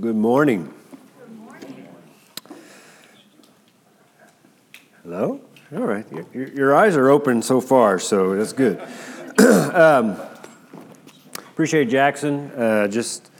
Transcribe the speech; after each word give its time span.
Good 0.00 0.16
morning. 0.16 0.72
Hello? 5.02 5.40
All 5.74 5.82
right. 5.82 6.06
Your, 6.32 6.48
your, 6.48 6.76
eyes 6.76 6.94
are 6.94 7.08
open 7.08 7.42
so 7.42 7.60
far, 7.60 7.98
so 7.98 8.36
that's 8.36 8.52
good. 8.52 8.78
um, 9.38 10.16
appreciate 11.38 11.88
Jackson 11.88 12.50
uh, 12.52 12.86
just 12.86 13.30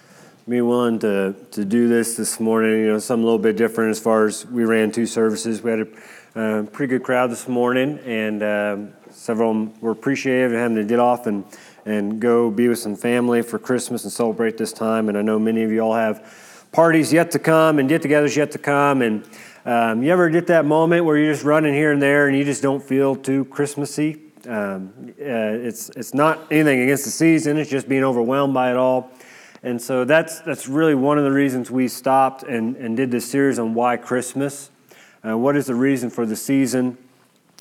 being 0.49 0.67
willing 0.67 0.99
to, 1.01 1.37
to 1.53 1.65
do 1.65 1.87
this 1.87 2.17
this 2.17 2.40
morning. 2.40 2.81
You 2.81 2.87
know, 2.93 2.99
something 2.99 3.22
a 3.22 3.27
little 3.27 3.38
bit 3.38 3.56
different 3.56 3.90
as 3.90 4.01
far 4.01 4.25
as 4.25 4.45
we 4.47 4.65
ran 4.65 4.90
two 4.90 5.06
services. 5.06 5.63
We 5.63 5.71
had 5.71 5.81
a 5.81 6.40
uh, 6.40 6.63
pretty 6.65 6.90
good 6.90 7.04
crowd 7.04 7.31
this 7.31 7.47
morning, 7.47 8.01
and 8.01 8.43
um, 8.43 8.93
several 9.11 9.51
of 9.51 9.56
them 9.56 9.81
were 9.81 9.93
appreciative 9.93 10.53
of 10.53 10.59
having 10.59 10.77
to 10.79 10.85
get 10.85 10.99
off 10.99 11.27
and 11.27 11.45
and 11.85 12.21
go 12.21 12.51
be 12.51 12.69
with 12.69 12.79
some 12.79 12.97
family 12.97 13.43
for 13.43 13.59
Christmas 13.59 14.04
and 14.04 14.13
celebrate 14.13 14.59
this 14.59 14.72
time. 14.72 15.09
And 15.09 15.17
I 15.17 15.22
know 15.22 15.38
many 15.38 15.63
of 15.63 15.71
you 15.71 15.81
all 15.81 15.95
have 15.95 16.48
parties 16.73 17.12
yet 17.12 17.30
to 17.32 17.38
come 17.38 17.78
and 17.78 17.88
get 17.88 18.02
togethers 18.02 18.36
yet 18.36 18.50
to 18.52 18.58
come. 18.58 19.02
And 19.02 19.28
um, 19.64 20.02
you 20.02 20.10
ever 20.10 20.28
get 20.30 20.46
that 20.48 20.64
moment 20.64 21.04
where 21.04 21.16
you're 21.16 21.32
just 21.32 21.45
running 21.45 21.74
here 21.74 21.92
and 21.92 22.00
there 22.00 22.28
and 22.28 22.36
you 22.36 22.45
just 22.45 22.62
don't 22.62 22.82
feel 22.82 23.16
too 23.16 23.45
Christmassy? 23.46 24.22
Um, 24.46 24.92
uh, 25.20 25.66
it's, 25.66 25.90
it's 25.90 26.14
not 26.14 26.38
anything 26.50 26.80
against 26.80 27.04
the 27.04 27.10
season, 27.10 27.59
it's 27.59 27.70
just 27.70 27.88
being 27.88 28.04
overwhelmed 28.04 28.54
by 28.54 28.70
it 28.70 28.76
all. 28.76 29.10
And 29.62 29.82
so 29.82 30.04
that's, 30.04 30.40
that's 30.40 30.68
really 30.68 30.95
one 30.95 31.18
of 31.18 31.24
the 31.24 31.32
reasons 31.32 31.70
we 31.70 31.88
stopped 31.88 32.45
and, 32.45 32.76
and 32.76 32.96
did 32.96 33.10
this 33.10 33.28
series 33.28 33.59
on 33.59 33.74
why 33.74 33.96
Christmas. 33.96 34.70
Uh, 35.26 35.37
what 35.37 35.56
is 35.56 35.66
the 35.66 35.74
reason 35.74 36.10
for 36.10 36.24
the 36.24 36.37
season? 36.37 36.96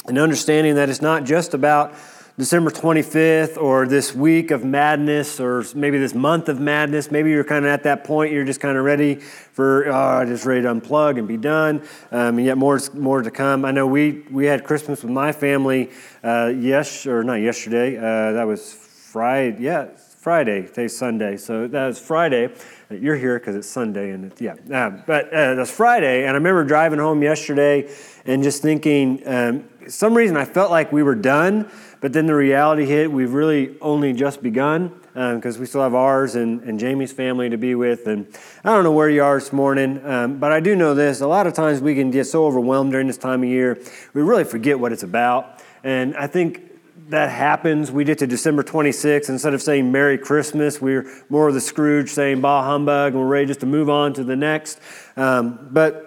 And 0.05 0.17
understanding 0.19 0.75
that 0.75 0.89
it's 0.89 1.01
not 1.01 1.23
just 1.23 1.53
about 1.53 1.95
December 2.37 2.69
25th 2.69 3.57
or 3.57 3.87
this 3.87 4.13
week 4.13 4.51
of 4.51 4.63
madness 4.63 5.39
or 5.39 5.65
maybe 5.73 5.97
this 5.97 6.13
month 6.13 6.49
of 6.49 6.59
madness. 6.59 7.09
Maybe 7.09 7.31
you're 7.31 7.43
kind 7.43 7.65
of 7.65 7.71
at 7.71 7.81
that 7.81 8.03
point, 8.03 8.31
you're 8.31 8.45
just 8.45 8.59
kind 8.59 8.77
of 8.77 8.85
ready 8.85 9.15
for, 9.15 9.91
oh, 9.91 10.23
just 10.23 10.45
ready 10.45 10.61
to 10.61 10.67
unplug 10.67 11.17
and 11.17 11.27
be 11.27 11.37
done. 11.37 11.81
Um, 12.11 12.37
and 12.37 12.45
yet 12.45 12.55
more, 12.59 12.79
more 12.93 13.23
to 13.23 13.31
come. 13.31 13.65
I 13.65 13.71
know 13.71 13.87
we, 13.87 14.23
we 14.29 14.45
had 14.45 14.63
Christmas 14.63 15.01
with 15.01 15.11
my 15.11 15.31
family, 15.31 15.89
uh, 16.23 16.53
yes, 16.55 17.07
or 17.07 17.23
not 17.23 17.41
yesterday. 17.41 17.97
Uh, 17.97 18.33
that 18.33 18.45
was 18.45 18.71
Friday. 18.71 19.57
Yeah, 19.59 19.87
Friday. 20.19 20.67
Today's 20.67 20.95
Sunday. 20.95 21.37
So 21.37 21.67
that 21.67 21.87
was 21.87 21.99
Friday. 21.99 22.53
You're 22.91 23.15
here 23.15 23.39
because 23.39 23.55
it's 23.55 23.67
Sunday, 23.67 24.11
and 24.11 24.25
it's, 24.25 24.39
yeah. 24.39 24.53
Uh, 24.71 24.91
but 25.07 25.33
uh, 25.33 25.55
that's 25.55 25.71
Friday, 25.71 26.21
and 26.21 26.31
I 26.31 26.33
remember 26.33 26.63
driving 26.65 26.99
home 26.99 27.23
yesterday 27.23 27.91
and 28.25 28.43
just 28.43 28.61
thinking, 28.61 29.23
um, 29.25 29.67
some 29.87 30.13
reason 30.13 30.37
I 30.37 30.45
felt 30.45 30.69
like 30.69 30.91
we 30.91 31.01
were 31.01 31.15
done, 31.15 31.71
but 32.01 32.13
then 32.13 32.25
the 32.25 32.35
reality 32.35 32.85
hit. 32.85 33.11
We've 33.11 33.33
really 33.33 33.75
only 33.81 34.13
just 34.13 34.41
begun 34.43 34.89
because 35.13 35.55
um, 35.55 35.59
we 35.59 35.65
still 35.65 35.81
have 35.81 35.95
ours 35.95 36.35
and, 36.35 36.61
and 36.61 36.79
Jamie's 36.79 37.11
family 37.11 37.49
to 37.49 37.57
be 37.57 37.73
with. 37.73 38.05
And 38.05 38.27
I 38.63 38.73
don't 38.73 38.83
know 38.83 38.91
where 38.91 39.09
you 39.09 39.23
are 39.23 39.39
this 39.39 39.51
morning, 39.51 40.05
um, 40.05 40.37
but 40.37 40.51
I 40.51 40.59
do 40.59 40.75
know 40.75 40.93
this. 40.93 41.21
A 41.21 41.27
lot 41.27 41.47
of 41.47 41.53
times 41.53 41.81
we 41.81 41.95
can 41.95 42.11
get 42.11 42.25
so 42.25 42.45
overwhelmed 42.45 42.91
during 42.91 43.07
this 43.07 43.17
time 43.17 43.41
of 43.41 43.49
year, 43.49 43.79
we 44.13 44.21
really 44.21 44.43
forget 44.43 44.79
what 44.79 44.91
it's 44.91 45.03
about. 45.03 45.63
And 45.83 46.15
I 46.15 46.27
think 46.27 46.67
that 47.09 47.29
happens. 47.31 47.91
We 47.91 48.03
get 48.03 48.19
to 48.19 48.27
December 48.27 48.63
26th, 48.63 49.29
instead 49.29 49.53
of 49.53 49.61
saying 49.61 49.91
Merry 49.91 50.17
Christmas, 50.17 50.81
we're 50.81 51.09
more 51.29 51.47
of 51.47 51.53
the 51.53 51.61
Scrooge 51.61 52.09
saying 52.09 52.41
Bah 52.41 52.63
humbug, 52.63 53.13
and 53.13 53.21
we're 53.21 53.27
ready 53.27 53.47
just 53.47 53.61
to 53.61 53.65
move 53.65 53.89
on 53.89 54.13
to 54.13 54.23
the 54.23 54.35
next. 54.35 54.79
Um, 55.15 55.69
but 55.71 56.06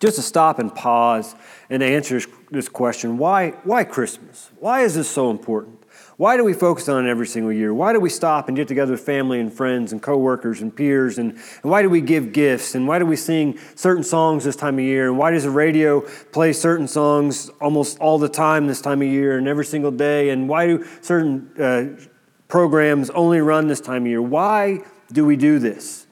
just 0.00 0.16
to 0.16 0.22
stop 0.22 0.58
and 0.58 0.74
pause 0.74 1.34
and 1.70 1.82
answer 1.82 2.20
this 2.50 2.68
question 2.68 3.18
why, 3.18 3.50
why 3.64 3.84
Christmas? 3.84 4.50
Why 4.58 4.82
is 4.82 4.94
this 4.94 5.08
so 5.08 5.30
important? 5.30 5.78
Why 6.16 6.36
do 6.36 6.44
we 6.44 6.52
focus 6.52 6.88
on 6.88 7.06
it 7.06 7.10
every 7.10 7.28
single 7.28 7.52
year? 7.52 7.72
Why 7.72 7.92
do 7.92 8.00
we 8.00 8.10
stop 8.10 8.48
and 8.48 8.56
get 8.56 8.66
together 8.66 8.92
with 8.92 9.00
family 9.00 9.38
and 9.38 9.52
friends 9.52 9.92
and 9.92 10.02
coworkers 10.02 10.60
and 10.60 10.74
peers? 10.74 11.18
And, 11.18 11.32
and 11.32 11.70
why 11.70 11.82
do 11.82 11.88
we 11.88 12.00
give 12.00 12.32
gifts? 12.32 12.74
And 12.74 12.88
why 12.88 12.98
do 12.98 13.06
we 13.06 13.14
sing 13.14 13.56
certain 13.76 14.02
songs 14.02 14.42
this 14.44 14.56
time 14.56 14.74
of 14.74 14.84
year? 14.84 15.08
And 15.08 15.16
why 15.16 15.30
does 15.30 15.44
the 15.44 15.50
radio 15.50 16.00
play 16.32 16.52
certain 16.52 16.88
songs 16.88 17.50
almost 17.60 18.00
all 18.00 18.18
the 18.18 18.28
time 18.28 18.66
this 18.66 18.80
time 18.80 19.00
of 19.00 19.06
year 19.06 19.38
and 19.38 19.46
every 19.46 19.64
single 19.64 19.92
day? 19.92 20.30
And 20.30 20.48
why 20.48 20.66
do 20.66 20.84
certain 21.02 21.52
uh, 21.56 22.06
programs 22.48 23.10
only 23.10 23.40
run 23.40 23.68
this 23.68 23.80
time 23.80 24.02
of 24.02 24.08
year? 24.08 24.22
Why 24.22 24.80
do 25.12 25.24
we 25.24 25.36
do 25.36 25.60
this? 25.60 26.08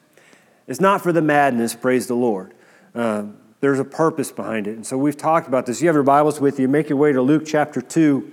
It's 0.69 0.81
not 0.81 1.03
for 1.03 1.13
the 1.13 1.23
madness, 1.23 1.75
praise 1.75 2.07
the 2.07 2.15
Lord. 2.15 2.55
Uh, 2.95 3.25
there's 3.61 3.79
a 3.79 3.85
purpose 3.85 4.31
behind 4.31 4.67
it. 4.67 4.77
And 4.77 4.87
so 4.87 4.99
we've 4.99 5.17
talked 5.17 5.49
about 5.49 5.67
this. 5.67 5.81
You 5.81 5.89
have 5.89 5.95
your 5.95 6.03
Bibles 6.03 6.41
with 6.41 6.61
you, 6.61 6.69
make 6.69 6.89
your 6.89 6.99
way 6.99 7.13
to 7.13 7.23
Luke 7.23 7.45
chapter 7.47 7.81
2. 7.81 8.33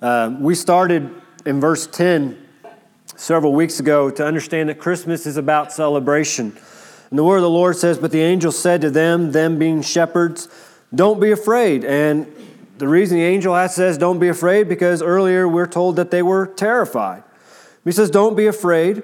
Uh, 0.00 0.36
we 0.38 0.54
started 0.54 1.10
in 1.46 1.60
verse 1.60 1.86
10 1.86 2.40
several 3.16 3.52
weeks 3.52 3.80
ago 3.80 4.10
to 4.10 4.26
understand 4.26 4.68
that 4.68 4.78
Christmas 4.78 5.26
is 5.26 5.36
about 5.36 5.72
celebration. 5.72 6.56
And 7.10 7.18
the 7.18 7.24
word 7.24 7.36
of 7.36 7.42
the 7.42 7.50
Lord 7.50 7.76
says, 7.76 7.98
But 7.98 8.10
the 8.10 8.22
angel 8.22 8.52
said 8.52 8.80
to 8.80 8.90
them, 8.90 9.32
them 9.32 9.58
being 9.58 9.82
shepherds, 9.82 10.48
Don't 10.94 11.20
be 11.20 11.30
afraid. 11.30 11.84
And 11.84 12.26
the 12.78 12.88
reason 12.88 13.18
the 13.18 13.24
angel 13.24 13.68
says, 13.68 13.98
Don't 13.98 14.18
be 14.18 14.28
afraid, 14.28 14.68
because 14.68 15.00
earlier 15.00 15.46
we're 15.46 15.66
told 15.66 15.96
that 15.96 16.10
they 16.10 16.22
were 16.22 16.46
terrified. 16.46 17.22
He 17.84 17.92
says, 17.92 18.10
Don't 18.10 18.36
be 18.36 18.46
afraid, 18.46 19.02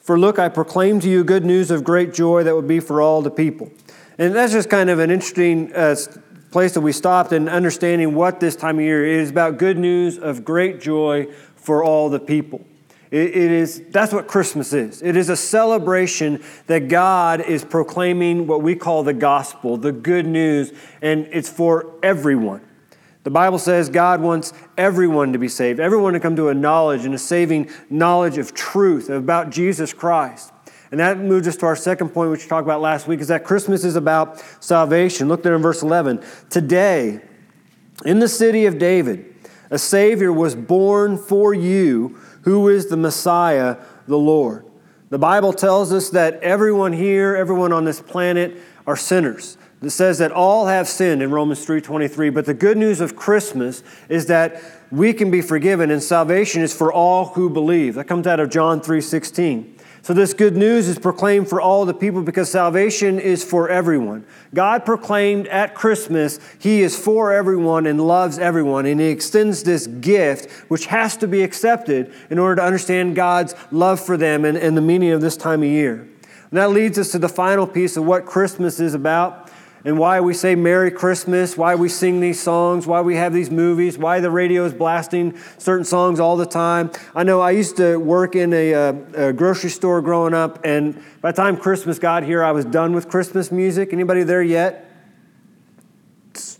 for 0.00 0.18
look, 0.18 0.38
I 0.38 0.48
proclaim 0.48 0.98
to 1.00 1.08
you 1.08 1.22
good 1.22 1.44
news 1.44 1.70
of 1.70 1.84
great 1.84 2.12
joy 2.12 2.42
that 2.42 2.54
will 2.54 2.62
be 2.62 2.80
for 2.80 3.00
all 3.00 3.22
the 3.22 3.30
people. 3.30 3.70
And 4.18 4.34
that's 4.34 4.52
just 4.52 4.70
kind 4.70 4.90
of 4.90 5.00
an 5.00 5.10
interesting 5.10 5.72
uh, 5.74 5.96
place 6.52 6.72
that 6.74 6.82
we 6.82 6.92
stopped 6.92 7.32
in 7.32 7.48
understanding 7.48 8.14
what 8.14 8.38
this 8.38 8.54
time 8.54 8.78
of 8.78 8.84
year 8.84 9.04
is 9.04 9.30
about 9.30 9.58
good 9.58 9.76
news 9.76 10.18
of 10.18 10.44
great 10.44 10.80
joy 10.80 11.26
for 11.56 11.82
all 11.82 12.08
the 12.08 12.20
people. 12.20 12.64
It, 13.10 13.30
it 13.30 13.50
is, 13.50 13.82
that's 13.90 14.12
what 14.12 14.28
Christmas 14.28 14.72
is. 14.72 15.02
It 15.02 15.16
is 15.16 15.30
a 15.30 15.36
celebration 15.36 16.44
that 16.68 16.88
God 16.88 17.40
is 17.40 17.64
proclaiming 17.64 18.46
what 18.46 18.62
we 18.62 18.76
call 18.76 19.02
the 19.02 19.14
gospel, 19.14 19.76
the 19.76 19.90
good 19.90 20.26
news, 20.26 20.72
and 21.02 21.28
it's 21.32 21.48
for 21.48 21.92
everyone. 22.02 22.60
The 23.24 23.30
Bible 23.30 23.58
says 23.58 23.88
God 23.88 24.20
wants 24.20 24.52
everyone 24.78 25.32
to 25.32 25.38
be 25.40 25.48
saved, 25.48 25.80
everyone 25.80 26.12
to 26.12 26.20
come 26.20 26.36
to 26.36 26.50
a 26.50 26.54
knowledge 26.54 27.04
and 27.04 27.14
a 27.14 27.18
saving 27.18 27.68
knowledge 27.90 28.38
of 28.38 28.54
truth 28.54 29.10
about 29.10 29.50
Jesus 29.50 29.92
Christ. 29.92 30.52
And 30.94 31.00
that 31.00 31.18
moves 31.18 31.48
us 31.48 31.56
to 31.56 31.66
our 31.66 31.74
second 31.74 32.10
point, 32.10 32.30
which 32.30 32.44
we 32.44 32.48
talked 32.48 32.64
about 32.64 32.80
last 32.80 33.08
week, 33.08 33.18
is 33.18 33.26
that 33.26 33.42
Christmas 33.42 33.82
is 33.82 33.96
about 33.96 34.38
salvation. 34.60 35.26
Look 35.26 35.42
there 35.42 35.56
in 35.56 35.60
verse 35.60 35.82
11. 35.82 36.22
Today, 36.50 37.20
in 38.04 38.20
the 38.20 38.28
city 38.28 38.66
of 38.66 38.78
David, 38.78 39.34
a 39.72 39.76
Savior 39.76 40.32
was 40.32 40.54
born 40.54 41.18
for 41.18 41.52
you, 41.52 42.16
who 42.42 42.68
is 42.68 42.86
the 42.86 42.96
Messiah, 42.96 43.78
the 44.06 44.16
Lord. 44.16 44.66
The 45.10 45.18
Bible 45.18 45.52
tells 45.52 45.92
us 45.92 46.10
that 46.10 46.34
everyone 46.34 46.92
here, 46.92 47.34
everyone 47.34 47.72
on 47.72 47.84
this 47.84 48.00
planet, 48.00 48.56
are 48.86 48.94
sinners. 48.94 49.58
It 49.82 49.90
says 49.90 50.18
that 50.18 50.30
all 50.30 50.66
have 50.66 50.86
sinned 50.86 51.24
in 51.24 51.32
Romans 51.32 51.66
3:23, 51.66 52.30
but 52.30 52.46
the 52.46 52.54
good 52.54 52.76
news 52.76 53.00
of 53.00 53.16
Christmas 53.16 53.82
is 54.08 54.26
that 54.26 54.62
we 54.92 55.12
can 55.12 55.32
be 55.32 55.40
forgiven 55.40 55.90
and 55.90 56.00
salvation 56.00 56.62
is 56.62 56.72
for 56.72 56.92
all 56.92 57.32
who 57.34 57.50
believe. 57.50 57.96
That 57.96 58.04
comes 58.04 58.28
out 58.28 58.38
of 58.38 58.48
John 58.48 58.80
3:16. 58.80 59.73
So, 60.04 60.12
this 60.12 60.34
good 60.34 60.54
news 60.54 60.86
is 60.86 60.98
proclaimed 60.98 61.48
for 61.48 61.62
all 61.62 61.86
the 61.86 61.94
people 61.94 62.20
because 62.20 62.50
salvation 62.50 63.18
is 63.18 63.42
for 63.42 63.70
everyone. 63.70 64.26
God 64.52 64.84
proclaimed 64.84 65.46
at 65.48 65.74
Christmas, 65.74 66.38
He 66.58 66.82
is 66.82 66.94
for 66.94 67.32
everyone 67.32 67.86
and 67.86 68.06
loves 68.06 68.38
everyone. 68.38 68.84
And 68.84 69.00
He 69.00 69.06
extends 69.06 69.62
this 69.62 69.86
gift, 69.86 70.50
which 70.68 70.84
has 70.86 71.16
to 71.16 71.26
be 71.26 71.42
accepted 71.42 72.12
in 72.28 72.38
order 72.38 72.56
to 72.56 72.62
understand 72.62 73.16
God's 73.16 73.54
love 73.70 73.98
for 73.98 74.18
them 74.18 74.44
and, 74.44 74.58
and 74.58 74.76
the 74.76 74.82
meaning 74.82 75.10
of 75.12 75.22
this 75.22 75.38
time 75.38 75.62
of 75.62 75.70
year. 75.70 76.06
And 76.50 76.58
that 76.58 76.68
leads 76.68 76.98
us 76.98 77.10
to 77.12 77.18
the 77.18 77.30
final 77.30 77.66
piece 77.66 77.96
of 77.96 78.04
what 78.04 78.26
Christmas 78.26 78.80
is 78.80 78.92
about 78.92 79.43
and 79.84 79.98
why 79.98 80.20
we 80.20 80.32
say 80.32 80.54
Merry 80.54 80.90
Christmas, 80.90 81.58
why 81.58 81.74
we 81.74 81.88
sing 81.88 82.20
these 82.20 82.40
songs, 82.40 82.86
why 82.86 83.02
we 83.02 83.16
have 83.16 83.34
these 83.34 83.50
movies, 83.50 83.98
why 83.98 84.20
the 84.20 84.30
radio 84.30 84.64
is 84.64 84.72
blasting 84.72 85.38
certain 85.58 85.84
songs 85.84 86.18
all 86.18 86.36
the 86.36 86.46
time. 86.46 86.90
I 87.14 87.22
know 87.22 87.40
I 87.40 87.50
used 87.50 87.76
to 87.76 87.98
work 87.98 88.34
in 88.34 88.52
a, 88.54 88.72
a, 88.72 89.28
a, 89.28 89.32
grocery 89.32 89.70
store 89.70 90.00
growing 90.00 90.32
up, 90.32 90.64
and 90.64 90.94
by 91.20 91.32
the 91.32 91.36
time 91.36 91.58
Christmas 91.58 91.98
got 91.98 92.22
here, 92.22 92.42
I 92.42 92.52
was 92.52 92.64
done 92.64 92.94
with 92.94 93.08
Christmas 93.08 93.52
music. 93.52 93.92
Anybody 93.92 94.22
there 94.22 94.42
yet? 94.42 94.90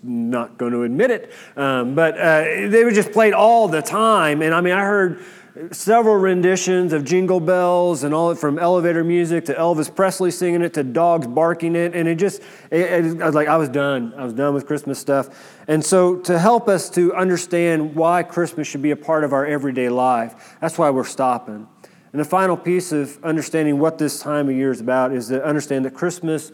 not 0.05 0.59
going 0.59 0.73
to 0.73 0.83
admit 0.83 1.11
it, 1.11 1.33
um, 1.57 1.95
but 1.95 2.19
uh, 2.19 2.43
they 2.69 2.85
were 2.85 2.93
just 2.93 3.11
played 3.11 3.33
all 3.33 3.69
the 3.69 3.83
time. 3.83 4.43
And 4.43 4.55
I 4.55 4.61
mean, 4.61 4.75
I 4.75 4.83
heard 4.83 5.25
several 5.71 6.17
renditions 6.17 6.93
of 6.93 7.05
Jingle 7.05 7.39
Bells 7.39 8.03
and 8.03 8.13
all 8.13 8.35
from 8.35 8.59
elevator 8.59 9.05
music 9.05 9.45
to 9.45 9.55
Elvis 9.55 9.95
Presley 9.95 10.31
singing 10.31 10.63
it 10.63 10.75
to 10.75 10.83
dogs 10.83 11.27
barking 11.27 11.77
it, 11.77 11.95
and 11.95 12.09
it 12.09 12.17
just, 12.17 12.43
it, 12.71 12.81
it, 12.81 13.23
I 13.23 13.27
was 13.27 13.35
like, 13.35 13.47
I 13.47 13.57
was 13.57 13.69
done. 13.69 14.15
I 14.17 14.25
was 14.25 14.33
done 14.33 14.53
with 14.53 14.67
Christmas 14.67 14.99
stuff. 14.99 15.63
And 15.69 15.85
so, 15.85 16.17
to 16.21 16.39
help 16.39 16.69
us 16.69 16.91
to 16.91 17.15
understand 17.15 17.95
why 17.95 18.25
Christmas 18.25 18.67
should 18.67 18.83
be 18.83 18.91
a 18.91 18.97
part 18.97 19.23
of 19.23 19.33
our 19.33 19.47
everyday 19.47 19.89
life, 19.89 20.57
that's 20.61 20.77
why 20.77 20.91
we're 20.91 21.05
stopping. 21.05 21.69
And 22.13 22.21
the 22.21 22.25
final 22.25 22.57
piece 22.57 22.93
of 22.93 23.23
understanding 23.25 23.79
what 23.79 23.99
this 23.99 24.21
time 24.21 24.49
of 24.49 24.57
year 24.57 24.71
is 24.71 24.81
about 24.81 25.13
is 25.13 25.29
to 25.29 25.45
understand 25.45 25.85
that 25.85 25.95
Christmas 25.95 26.53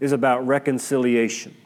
is 0.00 0.12
about 0.12 0.46
reconciliation. 0.46 1.56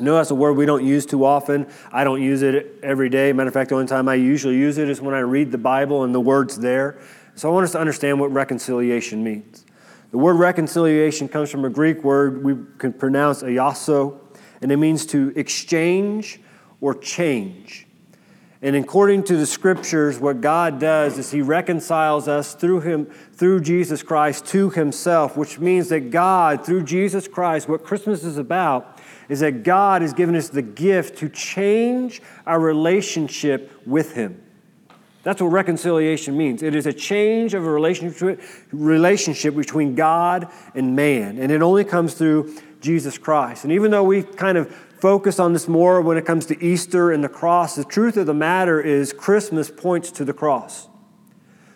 I 0.00 0.02
know 0.02 0.14
that's 0.14 0.30
a 0.30 0.34
word 0.34 0.54
we 0.54 0.64
don't 0.64 0.82
use 0.82 1.04
too 1.04 1.26
often. 1.26 1.66
I 1.92 2.04
don't 2.04 2.22
use 2.22 2.40
it 2.40 2.78
every 2.82 3.10
day. 3.10 3.34
Matter 3.34 3.48
of 3.48 3.52
fact, 3.52 3.68
the 3.68 3.74
only 3.74 3.86
time 3.86 4.08
I 4.08 4.14
usually 4.14 4.56
use 4.56 4.78
it 4.78 4.88
is 4.88 4.98
when 4.98 5.14
I 5.14 5.18
read 5.18 5.52
the 5.52 5.58
Bible 5.58 6.04
and 6.04 6.14
the 6.14 6.20
word's 6.20 6.58
there. 6.58 6.98
So 7.34 7.50
I 7.50 7.52
want 7.52 7.64
us 7.64 7.72
to 7.72 7.80
understand 7.80 8.18
what 8.18 8.32
reconciliation 8.32 9.22
means. 9.22 9.66
The 10.10 10.16
word 10.16 10.36
reconciliation 10.36 11.28
comes 11.28 11.50
from 11.50 11.66
a 11.66 11.68
Greek 11.68 12.02
word 12.02 12.42
we 12.42 12.56
can 12.78 12.94
pronounce 12.94 13.42
allasso, 13.42 14.18
and 14.62 14.72
it 14.72 14.78
means 14.78 15.04
to 15.06 15.34
exchange 15.36 16.40
or 16.80 16.94
change. 16.94 17.86
And 18.62 18.76
according 18.76 19.22
to 19.24 19.36
the 19.38 19.46
scriptures, 19.46 20.18
what 20.18 20.42
God 20.42 20.78
does 20.78 21.16
is 21.18 21.30
He 21.30 21.40
reconciles 21.40 22.28
us 22.28 22.54
through 22.54 22.80
Him, 22.80 23.06
through 23.32 23.60
Jesus 23.60 24.02
Christ 24.02 24.44
to 24.48 24.68
Himself, 24.68 25.36
which 25.36 25.58
means 25.58 25.88
that 25.88 26.10
God, 26.10 26.64
through 26.64 26.82
Jesus 26.84 27.26
Christ, 27.26 27.68
what 27.68 27.84
Christmas 27.84 28.22
is 28.22 28.36
about, 28.36 29.00
is 29.30 29.40
that 29.40 29.62
God 29.62 30.02
has 30.02 30.12
given 30.12 30.34
us 30.34 30.50
the 30.50 30.60
gift 30.60 31.18
to 31.18 31.28
change 31.30 32.20
our 32.46 32.60
relationship 32.60 33.72
with 33.86 34.12
Him. 34.12 34.42
That's 35.22 35.40
what 35.40 35.48
reconciliation 35.48 36.36
means. 36.36 36.62
It 36.62 36.74
is 36.74 36.86
a 36.86 36.92
change 36.92 37.54
of 37.54 37.66
a 37.66 37.70
relationship, 37.70 38.40
relationship 38.72 39.54
between 39.54 39.94
God 39.94 40.50
and 40.74 40.96
man. 40.96 41.38
And 41.38 41.52
it 41.52 41.62
only 41.62 41.84
comes 41.84 42.14
through 42.14 42.54
Jesus 42.80 43.18
Christ. 43.18 43.64
And 43.64 43.72
even 43.72 43.90
though 43.90 44.04
we 44.04 44.22
kind 44.22 44.56
of 44.56 44.74
focus 45.00 45.38
on 45.38 45.52
this 45.52 45.68
more 45.68 46.00
when 46.00 46.16
it 46.16 46.26
comes 46.26 46.46
to 46.46 46.62
Easter 46.62 47.10
and 47.10 47.24
the 47.24 47.28
cross, 47.28 47.74
the 47.74 47.84
truth 47.84 48.16
of 48.16 48.26
the 48.26 48.34
matter 48.34 48.80
is 48.80 49.12
Christmas 49.12 49.70
points 49.70 50.10
to 50.12 50.24
the 50.24 50.32
cross. 50.32 50.88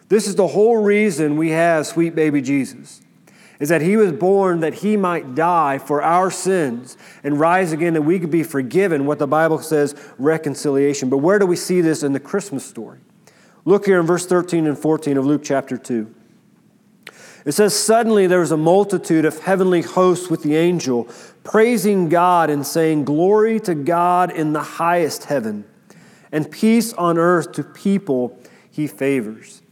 This 0.08 0.26
is 0.26 0.34
the 0.34 0.48
whole 0.48 0.82
reason 0.82 1.36
we 1.36 1.50
have 1.50 1.86
sweet 1.86 2.14
baby 2.14 2.42
Jesus. 2.42 3.00
Is 3.60 3.68
that 3.68 3.82
he 3.82 3.96
was 3.96 4.12
born 4.12 4.60
that 4.60 4.74
he 4.74 4.96
might 4.96 5.34
die 5.34 5.78
for 5.78 6.02
our 6.02 6.30
sins 6.30 6.98
and 7.22 7.38
rise 7.38 7.72
again 7.72 7.94
that 7.94 8.02
we 8.02 8.18
could 8.18 8.30
be 8.30 8.42
forgiven, 8.42 9.06
what 9.06 9.18
the 9.18 9.28
Bible 9.28 9.58
says 9.58 9.94
reconciliation. 10.18 11.08
But 11.08 11.18
where 11.18 11.38
do 11.38 11.46
we 11.46 11.56
see 11.56 11.80
this 11.80 12.02
in 12.02 12.12
the 12.12 12.20
Christmas 12.20 12.66
story? 12.66 12.98
Look 13.64 13.86
here 13.86 14.00
in 14.00 14.06
verse 14.06 14.26
13 14.26 14.66
and 14.66 14.78
14 14.78 15.16
of 15.16 15.24
Luke 15.24 15.42
chapter 15.44 15.78
2. 15.78 16.14
It 17.44 17.52
says, 17.52 17.74
Suddenly 17.74 18.26
there 18.26 18.40
was 18.40 18.52
a 18.52 18.56
multitude 18.56 19.24
of 19.24 19.40
heavenly 19.40 19.82
hosts 19.82 20.30
with 20.30 20.42
the 20.42 20.56
angel, 20.56 21.08
praising 21.42 22.08
God 22.08 22.50
and 22.50 22.66
saying, 22.66 23.04
Glory 23.04 23.60
to 23.60 23.74
God 23.74 24.30
in 24.30 24.52
the 24.52 24.62
highest 24.62 25.24
heaven, 25.24 25.64
and 26.32 26.50
peace 26.50 26.92
on 26.94 27.18
earth 27.18 27.52
to 27.52 27.62
people 27.62 28.38
he 28.70 28.86
favors. 28.86 29.62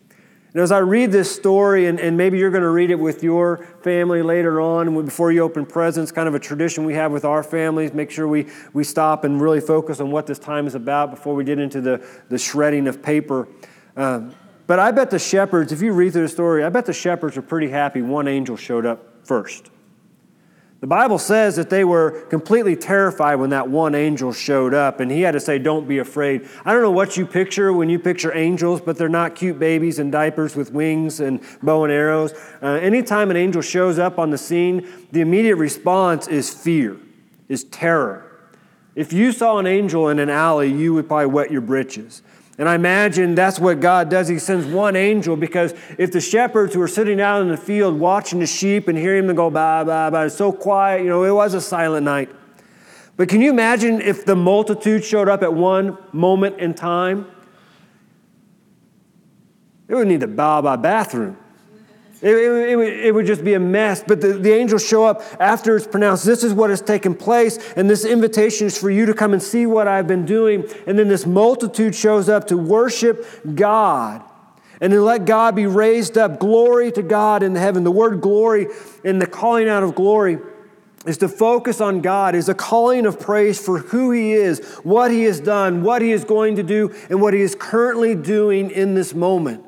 And 0.54 0.60
as 0.60 0.70
I 0.70 0.78
read 0.78 1.12
this 1.12 1.34
story, 1.34 1.86
and, 1.86 1.98
and 1.98 2.14
maybe 2.14 2.36
you're 2.36 2.50
going 2.50 2.62
to 2.62 2.68
read 2.68 2.90
it 2.90 2.98
with 2.98 3.22
your 3.22 3.64
family 3.82 4.20
later 4.20 4.60
on, 4.60 5.02
before 5.06 5.32
you 5.32 5.40
open 5.40 5.64
presents, 5.64 6.12
kind 6.12 6.28
of 6.28 6.34
a 6.34 6.38
tradition 6.38 6.84
we 6.84 6.92
have 6.92 7.10
with 7.10 7.24
our 7.24 7.42
families, 7.42 7.94
make 7.94 8.10
sure 8.10 8.28
we, 8.28 8.48
we 8.74 8.84
stop 8.84 9.24
and 9.24 9.40
really 9.40 9.62
focus 9.62 9.98
on 9.98 10.10
what 10.10 10.26
this 10.26 10.38
time 10.38 10.66
is 10.66 10.74
about 10.74 11.10
before 11.10 11.34
we 11.34 11.42
get 11.42 11.58
into 11.58 11.80
the, 11.80 12.06
the 12.28 12.36
shredding 12.36 12.86
of 12.86 13.02
paper. 13.02 13.48
Um, 13.96 14.34
but 14.72 14.78
I 14.78 14.90
bet 14.90 15.10
the 15.10 15.18
shepherds, 15.18 15.70
if 15.70 15.82
you 15.82 15.92
read 15.92 16.14
through 16.14 16.22
the 16.22 16.28
story, 16.30 16.64
I 16.64 16.70
bet 16.70 16.86
the 16.86 16.94
shepherds 16.94 17.36
are 17.36 17.42
pretty 17.42 17.68
happy 17.68 18.00
one 18.00 18.26
angel 18.26 18.56
showed 18.56 18.86
up 18.86 19.26
first. 19.26 19.68
The 20.80 20.86
Bible 20.86 21.18
says 21.18 21.56
that 21.56 21.68
they 21.68 21.84
were 21.84 22.22
completely 22.30 22.74
terrified 22.74 23.34
when 23.34 23.50
that 23.50 23.68
one 23.68 23.94
angel 23.94 24.32
showed 24.32 24.72
up, 24.72 24.98
and 24.98 25.10
he 25.10 25.20
had 25.20 25.32
to 25.32 25.40
say, 25.40 25.58
Don't 25.58 25.86
be 25.86 25.98
afraid. 25.98 26.48
I 26.64 26.72
don't 26.72 26.80
know 26.80 26.90
what 26.90 27.18
you 27.18 27.26
picture 27.26 27.70
when 27.74 27.90
you 27.90 27.98
picture 27.98 28.34
angels, 28.34 28.80
but 28.80 28.96
they're 28.96 29.10
not 29.10 29.34
cute 29.34 29.58
babies 29.58 29.98
in 29.98 30.10
diapers 30.10 30.56
with 30.56 30.72
wings 30.72 31.20
and 31.20 31.42
bow 31.62 31.84
and 31.84 31.92
arrows. 31.92 32.32
Uh, 32.62 32.68
anytime 32.68 33.30
an 33.30 33.36
angel 33.36 33.60
shows 33.60 33.98
up 33.98 34.18
on 34.18 34.30
the 34.30 34.38
scene, 34.38 34.90
the 35.12 35.20
immediate 35.20 35.56
response 35.56 36.28
is 36.28 36.48
fear, 36.48 36.96
is 37.46 37.64
terror. 37.64 38.26
If 38.94 39.12
you 39.12 39.32
saw 39.32 39.58
an 39.58 39.66
angel 39.66 40.08
in 40.08 40.18
an 40.18 40.30
alley, 40.30 40.72
you 40.72 40.94
would 40.94 41.08
probably 41.08 41.26
wet 41.26 41.50
your 41.50 41.60
britches. 41.60 42.22
And 42.62 42.68
I 42.68 42.76
imagine 42.76 43.34
that's 43.34 43.58
what 43.58 43.80
God 43.80 44.08
does. 44.08 44.28
He 44.28 44.38
sends 44.38 44.66
one 44.66 44.94
angel 44.94 45.34
because 45.34 45.74
if 45.98 46.12
the 46.12 46.20
shepherds 46.20 46.72
who 46.72 46.80
are 46.80 46.86
sitting 46.86 47.20
out 47.20 47.42
in 47.42 47.48
the 47.48 47.56
field 47.56 47.98
watching 47.98 48.38
the 48.38 48.46
sheep 48.46 48.86
and 48.86 48.96
hearing 48.96 49.26
them 49.26 49.34
go 49.34 49.50
baa, 49.50 49.82
baa, 49.82 50.10
baa, 50.10 50.26
it's 50.26 50.36
so 50.36 50.52
quiet, 50.52 51.02
you 51.02 51.08
know, 51.08 51.24
it 51.24 51.32
was 51.32 51.54
a 51.54 51.60
silent 51.60 52.04
night. 52.04 52.30
But 53.16 53.28
can 53.28 53.40
you 53.40 53.50
imagine 53.50 54.00
if 54.00 54.24
the 54.24 54.36
multitude 54.36 55.04
showed 55.04 55.28
up 55.28 55.42
at 55.42 55.52
one 55.52 55.98
moment 56.12 56.60
in 56.60 56.72
time? 56.72 57.26
It 59.88 59.96
would 59.96 60.06
need 60.06 60.22
a 60.22 60.28
baa, 60.28 60.62
baa 60.62 60.76
bathroom. 60.76 61.36
It, 62.22 62.34
it, 62.34 62.70
it, 62.70 62.76
would, 62.76 62.88
it, 62.88 63.14
would 63.14 63.26
just 63.26 63.44
be 63.44 63.54
a 63.54 63.60
mess. 63.60 64.04
But 64.06 64.20
the, 64.20 64.34
the 64.34 64.52
angels 64.52 64.86
show 64.86 65.04
up 65.04 65.22
after 65.40 65.76
it's 65.76 65.88
pronounced, 65.88 66.24
this 66.24 66.44
is 66.44 66.54
what 66.54 66.70
has 66.70 66.80
taken 66.80 67.16
place, 67.16 67.58
and 67.74 67.90
this 67.90 68.04
invitation 68.04 68.68
is 68.68 68.78
for 68.78 68.90
you 68.90 69.06
to 69.06 69.14
come 69.14 69.32
and 69.32 69.42
see 69.42 69.66
what 69.66 69.88
I've 69.88 70.06
been 70.06 70.24
doing. 70.24 70.64
And 70.86 70.96
then 70.96 71.08
this 71.08 71.26
multitude 71.26 71.96
shows 71.96 72.28
up 72.28 72.46
to 72.46 72.56
worship 72.56 73.26
God 73.56 74.22
and 74.80 74.92
to 74.92 75.02
let 75.02 75.24
God 75.24 75.56
be 75.56 75.66
raised 75.66 76.16
up. 76.16 76.38
Glory 76.38 76.92
to 76.92 77.02
God 77.02 77.42
in 77.42 77.56
heaven. 77.56 77.82
The 77.82 77.90
word 77.90 78.20
glory 78.20 78.68
and 79.04 79.20
the 79.20 79.26
calling 79.26 79.68
out 79.68 79.82
of 79.82 79.96
glory 79.96 80.38
is 81.04 81.18
to 81.18 81.28
focus 81.28 81.80
on 81.80 82.00
God, 82.00 82.36
is 82.36 82.48
a 82.48 82.54
calling 82.54 83.06
of 83.06 83.18
praise 83.18 83.64
for 83.64 83.78
who 83.78 84.12
He 84.12 84.32
is, 84.32 84.60
what 84.84 85.10
He 85.10 85.24
has 85.24 85.40
done, 85.40 85.82
what 85.82 86.02
He 86.02 86.12
is 86.12 86.24
going 86.24 86.54
to 86.54 86.62
do, 86.62 86.94
and 87.10 87.20
what 87.20 87.34
He 87.34 87.40
is 87.40 87.56
currently 87.58 88.14
doing 88.14 88.70
in 88.70 88.94
this 88.94 89.12
moment. 89.12 89.64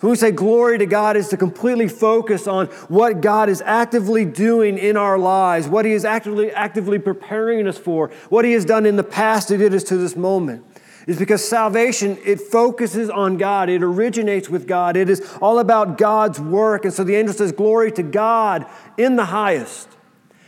When 0.00 0.10
we 0.10 0.16
say 0.16 0.30
glory 0.30 0.78
to 0.78 0.86
God 0.86 1.16
is 1.16 1.28
to 1.28 1.36
completely 1.38 1.88
focus 1.88 2.46
on 2.46 2.66
what 2.88 3.22
God 3.22 3.48
is 3.48 3.62
actively 3.64 4.26
doing 4.26 4.76
in 4.76 4.96
our 4.96 5.18
lives, 5.18 5.68
what 5.68 5.86
He 5.86 5.92
is 5.92 6.04
actively, 6.04 6.50
actively 6.50 6.98
preparing 6.98 7.66
us 7.66 7.78
for, 7.78 8.08
what 8.28 8.44
He 8.44 8.52
has 8.52 8.66
done 8.66 8.84
in 8.84 8.96
the 8.96 9.04
past 9.04 9.48
to 9.48 9.56
get 9.56 9.72
us 9.72 9.84
to 9.84 9.96
this 9.96 10.14
moment. 10.14 10.64
Is 11.06 11.18
because 11.20 11.48
salvation, 11.48 12.18
it 12.24 12.40
focuses 12.40 13.08
on 13.08 13.36
God. 13.36 13.68
It 13.68 13.80
originates 13.82 14.50
with 14.50 14.66
God. 14.66 14.96
It 14.96 15.08
is 15.08 15.36
all 15.40 15.60
about 15.60 15.98
God's 15.98 16.40
work. 16.40 16.84
And 16.84 16.92
so 16.92 17.04
the 17.04 17.14
angel 17.14 17.32
says, 17.32 17.52
Glory 17.52 17.92
to 17.92 18.02
God 18.02 18.66
in 18.98 19.14
the 19.14 19.26
highest. 19.26 19.88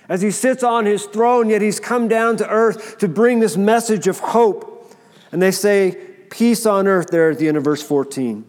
As 0.08 0.20
he 0.20 0.32
sits 0.32 0.64
on 0.64 0.84
his 0.84 1.04
throne, 1.04 1.48
yet 1.48 1.62
he's 1.62 1.78
come 1.78 2.08
down 2.08 2.38
to 2.38 2.48
earth 2.48 2.98
to 2.98 3.08
bring 3.08 3.38
this 3.38 3.56
message 3.56 4.08
of 4.08 4.18
hope. 4.18 4.92
And 5.30 5.40
they 5.40 5.52
say, 5.52 5.96
Peace 6.28 6.66
on 6.66 6.88
earth, 6.88 7.06
there 7.10 7.30
at 7.30 7.38
the 7.38 7.46
end 7.46 7.56
of 7.56 7.62
verse 7.62 7.82
14. 7.82 8.44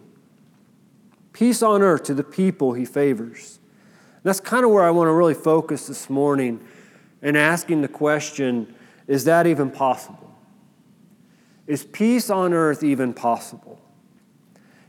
Peace 1.40 1.62
on 1.62 1.80
earth 1.80 2.02
to 2.02 2.12
the 2.12 2.22
people 2.22 2.74
he 2.74 2.84
favors. 2.84 3.60
That's 4.24 4.40
kind 4.40 4.62
of 4.62 4.72
where 4.72 4.84
I 4.84 4.90
want 4.90 5.08
to 5.08 5.12
really 5.12 5.32
focus 5.32 5.86
this 5.86 6.10
morning 6.10 6.60
and 7.22 7.34
asking 7.34 7.80
the 7.80 7.88
question 7.88 8.74
is 9.06 9.24
that 9.24 9.46
even 9.46 9.70
possible? 9.70 10.36
Is 11.66 11.82
peace 11.82 12.28
on 12.28 12.52
earth 12.52 12.82
even 12.82 13.14
possible? 13.14 13.80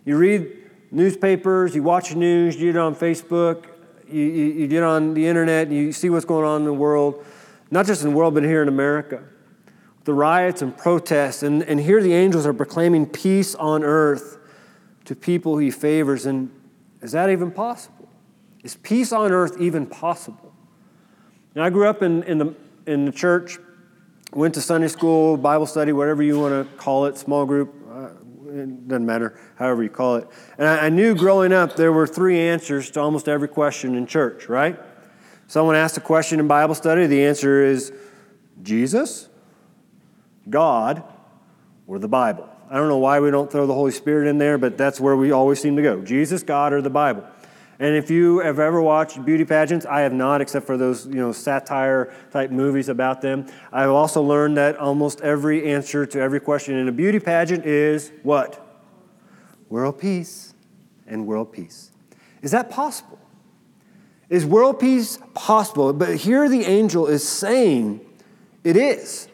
You 0.03 0.17
read 0.17 0.51
newspapers, 0.91 1.73
you 1.73 1.83
watch 1.83 2.15
news, 2.15 2.57
you 2.57 2.73
get 2.73 2.81
on 2.81 2.95
Facebook, 2.95 3.67
you, 4.09 4.21
you, 4.21 4.45
you 4.47 4.67
get 4.67 4.83
on 4.83 5.13
the 5.13 5.25
internet, 5.25 5.69
and 5.69 5.77
you 5.77 5.93
see 5.93 6.09
what's 6.09 6.25
going 6.25 6.45
on 6.45 6.59
in 6.59 6.65
the 6.65 6.73
world, 6.73 7.25
not 7.71 7.85
just 7.85 8.03
in 8.03 8.09
the 8.09 8.15
world, 8.17 8.33
but 8.33 8.43
here 8.43 8.61
in 8.61 8.67
America. 8.67 9.23
The 10.03 10.13
riots 10.13 10.61
and 10.61 10.77
protests, 10.77 11.43
and, 11.43 11.63
and 11.63 11.79
here 11.79 12.03
the 12.03 12.13
angels 12.13 12.45
are 12.45 12.53
proclaiming 12.53 13.05
peace 13.05 13.55
on 13.55 13.85
earth 13.85 14.37
to 15.11 15.15
people 15.17 15.57
he 15.57 15.69
favors. 15.69 16.25
And 16.25 16.49
is 17.01 17.11
that 17.11 17.29
even 17.29 17.51
possible? 17.51 18.07
Is 18.63 18.75
peace 18.75 19.11
on 19.11 19.33
earth 19.33 19.59
even 19.59 19.85
possible? 19.85 20.53
Now, 21.53 21.65
I 21.65 21.69
grew 21.69 21.85
up 21.85 22.01
in, 22.01 22.23
in, 22.23 22.37
the, 22.37 22.55
in 22.87 23.03
the 23.03 23.11
church, 23.11 23.57
went 24.31 24.53
to 24.53 24.61
Sunday 24.61 24.87
school, 24.87 25.35
Bible 25.35 25.65
study, 25.65 25.91
whatever 25.91 26.23
you 26.23 26.39
want 26.39 26.65
to 26.65 26.77
call 26.77 27.07
it, 27.07 27.17
small 27.17 27.45
group. 27.45 27.75
Uh, 27.91 28.11
it 28.53 28.87
doesn't 28.87 29.05
matter, 29.05 29.37
however 29.57 29.83
you 29.83 29.89
call 29.89 30.15
it. 30.15 30.29
And 30.57 30.65
I, 30.65 30.85
I 30.85 30.89
knew 30.89 31.13
growing 31.13 31.51
up 31.51 31.75
there 31.75 31.91
were 31.91 32.07
three 32.07 32.39
answers 32.39 32.89
to 32.91 33.01
almost 33.01 33.27
every 33.27 33.49
question 33.49 33.95
in 33.95 34.07
church, 34.07 34.47
right? 34.47 34.79
Someone 35.47 35.75
asked 35.75 35.97
a 35.97 36.01
question 36.01 36.39
in 36.39 36.47
Bible 36.47 36.73
study, 36.73 37.05
the 37.05 37.25
answer 37.25 37.65
is 37.65 37.91
Jesus, 38.63 39.27
God, 40.49 41.03
or 41.85 41.99
the 41.99 42.07
Bible. 42.07 42.50
I 42.71 42.75
don't 42.75 42.87
know 42.87 42.99
why 42.99 43.19
we 43.19 43.29
don't 43.31 43.51
throw 43.51 43.67
the 43.67 43.73
Holy 43.73 43.91
Spirit 43.91 44.29
in 44.29 44.37
there, 44.37 44.57
but 44.57 44.77
that's 44.77 44.97
where 44.97 45.17
we 45.17 45.33
always 45.33 45.59
seem 45.59 45.75
to 45.75 45.81
go 45.81 46.01
Jesus, 46.01 46.41
God, 46.41 46.71
or 46.71 46.81
the 46.81 46.89
Bible. 46.89 47.27
And 47.79 47.95
if 47.95 48.09
you 48.09 48.39
have 48.39 48.59
ever 48.59 48.81
watched 48.81 49.25
beauty 49.25 49.43
pageants, 49.43 49.85
I 49.85 50.01
have 50.01 50.13
not, 50.13 50.39
except 50.39 50.65
for 50.65 50.77
those 50.77 51.05
you 51.05 51.15
know 51.15 51.33
satire 51.33 52.13
type 52.31 52.49
movies 52.49 52.87
about 52.87 53.21
them. 53.21 53.45
I've 53.73 53.89
also 53.89 54.21
learned 54.21 54.55
that 54.55 54.77
almost 54.77 55.19
every 55.19 55.73
answer 55.73 56.05
to 56.05 56.19
every 56.19 56.39
question 56.39 56.77
in 56.77 56.87
a 56.87 56.93
beauty 56.93 57.19
pageant 57.19 57.65
is 57.65 58.13
what? 58.23 58.65
World 59.67 59.99
peace 59.99 60.53
and 61.07 61.27
world 61.27 61.51
peace. 61.51 61.91
Is 62.41 62.51
that 62.51 62.69
possible? 62.69 63.19
Is 64.29 64.45
world 64.45 64.79
peace 64.79 65.19
possible? 65.33 65.91
But 65.91 66.15
here 66.15 66.47
the 66.47 66.63
angel 66.63 67.07
is 67.07 67.27
saying 67.27 67.99
it 68.63 68.77
is. 68.77 69.27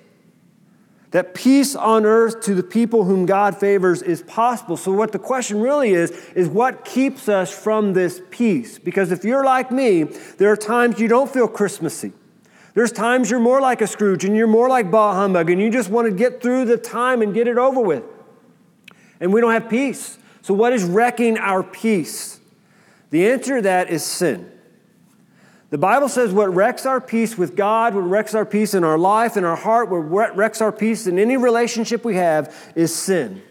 That 1.12 1.34
peace 1.34 1.74
on 1.76 2.06
earth 2.06 2.42
to 2.42 2.54
the 2.54 2.64
people 2.64 3.06
whom 3.06 3.26
God 3.26 3.58
favors 3.58 4.02
is 4.02 4.22
possible. 4.24 4.76
So, 4.76 4.92
what 4.92 5.14
the 5.14 5.20
question 5.20 5.62
really 5.62 5.92
is, 5.92 6.12
is 6.36 6.50
what 6.50 6.84
keeps 6.84 7.30
us 7.30 7.54
from 7.54 7.94
this 7.94 8.22
peace? 8.30 8.78
Because 8.78 9.12
if 9.12 9.24
you're 9.24 9.46
like 9.46 9.72
me, 9.72 10.04
there 10.04 10.52
are 10.52 10.58
times 10.58 11.00
you 11.00 11.08
don't 11.08 11.32
feel 11.32 11.48
Christmassy. 11.48 12.12
There's 12.74 12.92
times 12.92 13.32
you're 13.32 13.40
more 13.40 13.62
like 13.62 13.82
a 13.82 13.88
Scrooge 13.88 14.26
and 14.26 14.36
you're 14.36 14.48
more 14.48 14.70
like 14.70 14.92
Bah 14.92 15.14
Humbug 15.14 15.50
and 15.50 15.62
you 15.62 15.72
just 15.72 15.90
want 15.90 16.10
to 16.10 16.16
get 16.16 16.44
through 16.44 16.66
the 16.66 16.78
time 16.78 17.22
and 17.22 17.34
get 17.34 17.48
it 17.48 17.58
over 17.58 17.80
with. 17.80 18.04
And 19.20 19.34
we 19.34 19.42
don't 19.42 19.54
have 19.54 19.70
peace. 19.70 20.20
So, 20.42 20.54
what 20.54 20.74
is 20.74 20.84
wrecking 20.84 21.38
our 21.38 21.64
peace? 21.64 22.40
The 23.12 23.30
answer 23.30 23.58
to 23.58 23.62
that 23.62 23.90
is 23.90 24.04
sin. 24.04 24.52
The 25.70 25.78
Bible 25.78 26.08
says 26.08 26.32
what 26.32 26.54
wrecks 26.54 26.86
our 26.86 27.02
peace 27.02 27.38
with 27.38 27.56
God, 27.56 27.94
what 27.94 28.02
wrecks 28.02 28.34
our 28.34 28.46
peace 28.46 28.74
in 28.74 28.86
our 28.86 28.98
life, 28.98 29.36
in 29.36 29.44
our 29.44 29.58
heart, 29.58 29.90
what 29.90 30.36
wrecks 30.36 30.62
our 30.62 30.72
peace 30.72 31.08
in 31.08 31.20
any 31.20 31.36
relationship 31.36 32.06
we 32.06 32.16
have 32.16 32.56
is 32.76 32.96
sin. 32.96 33.42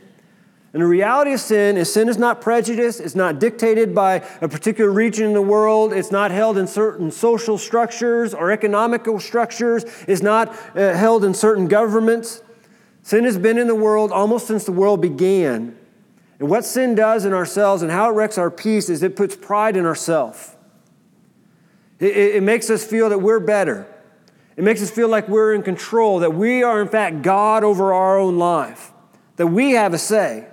And 0.73 0.82
the 0.82 0.87
reality 0.87 1.32
of 1.32 1.40
sin 1.40 1.76
is 1.76 1.92
sin 1.92 2.08
is 2.08 2.16
not 2.16 2.40
prejudice, 2.40 3.00
it's 3.00 3.14
not 3.14 3.38
dictated 3.38 3.94
by 3.94 4.23
a 4.40 4.49
particular 4.49 4.90
region 4.90 5.26
in 5.26 5.35
the 5.35 5.42
world, 5.42 5.92
it's 5.92 6.11
not 6.11 6.30
held 6.30 6.56
in 6.56 6.66
certain 6.66 7.11
social 7.11 7.58
structures 7.58 8.32
or 8.32 8.50
economical 8.50 9.20
structures, 9.20 9.85
it's 10.08 10.23
not 10.23 10.49
uh, 10.75 10.94
held 10.94 11.23
in 11.23 11.35
certain 11.35 11.68
governments. 11.68 12.42
Sin 13.02 13.25
has 13.25 13.38
been 13.38 13.58
in 13.58 13.68
the 13.68 13.75
world 13.75 14.11
almost 14.11 14.46
since 14.46 14.64
the 14.64 14.73
world 14.73 15.00
began. 15.00 15.76
And 16.38 16.49
what 16.49 16.64
sin 16.64 16.94
does 16.94 17.25
in 17.25 17.32
ourselves 17.32 17.82
and 17.82 17.90
how 17.90 18.11
it 18.11 18.14
wrecks 18.14 18.37
our 18.37 18.50
peace 18.50 18.88
is 18.88 19.02
it 19.02 19.16
puts 19.16 19.37
pride 19.37 19.76
in 19.76 19.87
ourselves. 19.87 20.56
It, 21.99 22.17
it, 22.17 22.43
makes 22.43 22.69
us 22.69 22.85
feel 22.85 23.09
that 23.09 23.19
we're 23.19 23.41
better. 23.41 23.87
It 24.57 24.65
makes 24.65 24.83
us 24.83 24.91
feel 24.91 25.09
like 25.09 25.29
we're 25.29 25.55
in 25.55 25.62
control, 25.62 26.21
that 26.21 26.35
we 26.35 26.62
are, 26.62 26.81
in 26.81 26.88
fact, 26.88 27.23
God 27.23 27.65
over 27.65 27.93
our 27.93 28.19
own 28.19 28.38
life, 28.38 28.93
that 29.37 29.47
we 29.47 29.73
have 29.73 29.95
a 29.95 29.99
say. 29.99 30.47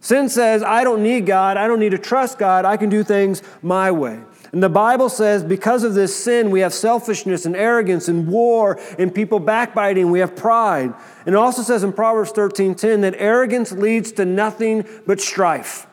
Sin 0.00 0.28
says, 0.28 0.62
I 0.62 0.84
don't 0.84 1.02
need 1.02 1.26
God, 1.26 1.56
I 1.56 1.66
don't 1.66 1.80
need 1.80 1.90
to 1.90 1.98
trust 1.98 2.38
God, 2.38 2.64
I 2.64 2.76
can 2.76 2.88
do 2.88 3.02
things 3.02 3.42
my 3.62 3.90
way. 3.90 4.20
And 4.52 4.62
the 4.62 4.68
Bible 4.68 5.08
says 5.08 5.42
because 5.42 5.82
of 5.82 5.94
this 5.94 6.14
sin, 6.14 6.50
we 6.50 6.60
have 6.60 6.72
selfishness 6.72 7.44
and 7.44 7.54
arrogance 7.54 8.08
and 8.08 8.28
war 8.28 8.80
and 8.98 9.14
people 9.14 9.40
backbiting, 9.40 10.10
we 10.10 10.20
have 10.20 10.36
pride. 10.36 10.94
And 11.26 11.34
it 11.34 11.38
also 11.38 11.62
says 11.62 11.82
in 11.82 11.92
Proverbs 11.92 12.32
13:10 12.32 13.02
that 13.02 13.14
arrogance 13.18 13.72
leads 13.72 14.12
to 14.12 14.24
nothing 14.24 14.86
but 15.06 15.20
strife. 15.20 15.87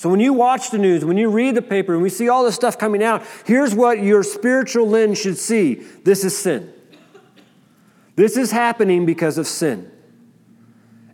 So 0.00 0.08
when 0.08 0.18
you 0.18 0.32
watch 0.32 0.70
the 0.70 0.78
news, 0.78 1.04
when 1.04 1.18
you 1.18 1.28
read 1.28 1.56
the 1.56 1.60
paper, 1.60 1.92
and 1.92 2.00
we 2.00 2.08
see 2.08 2.30
all 2.30 2.42
this 2.42 2.54
stuff 2.54 2.78
coming 2.78 3.02
out, 3.02 3.22
here's 3.44 3.74
what 3.74 4.02
your 4.02 4.22
spiritual 4.22 4.88
lens 4.88 5.20
should 5.20 5.36
see. 5.36 5.74
This 5.74 6.24
is 6.24 6.34
sin. 6.34 6.72
This 8.16 8.38
is 8.38 8.50
happening 8.50 9.04
because 9.04 9.36
of 9.36 9.46
sin. 9.46 9.92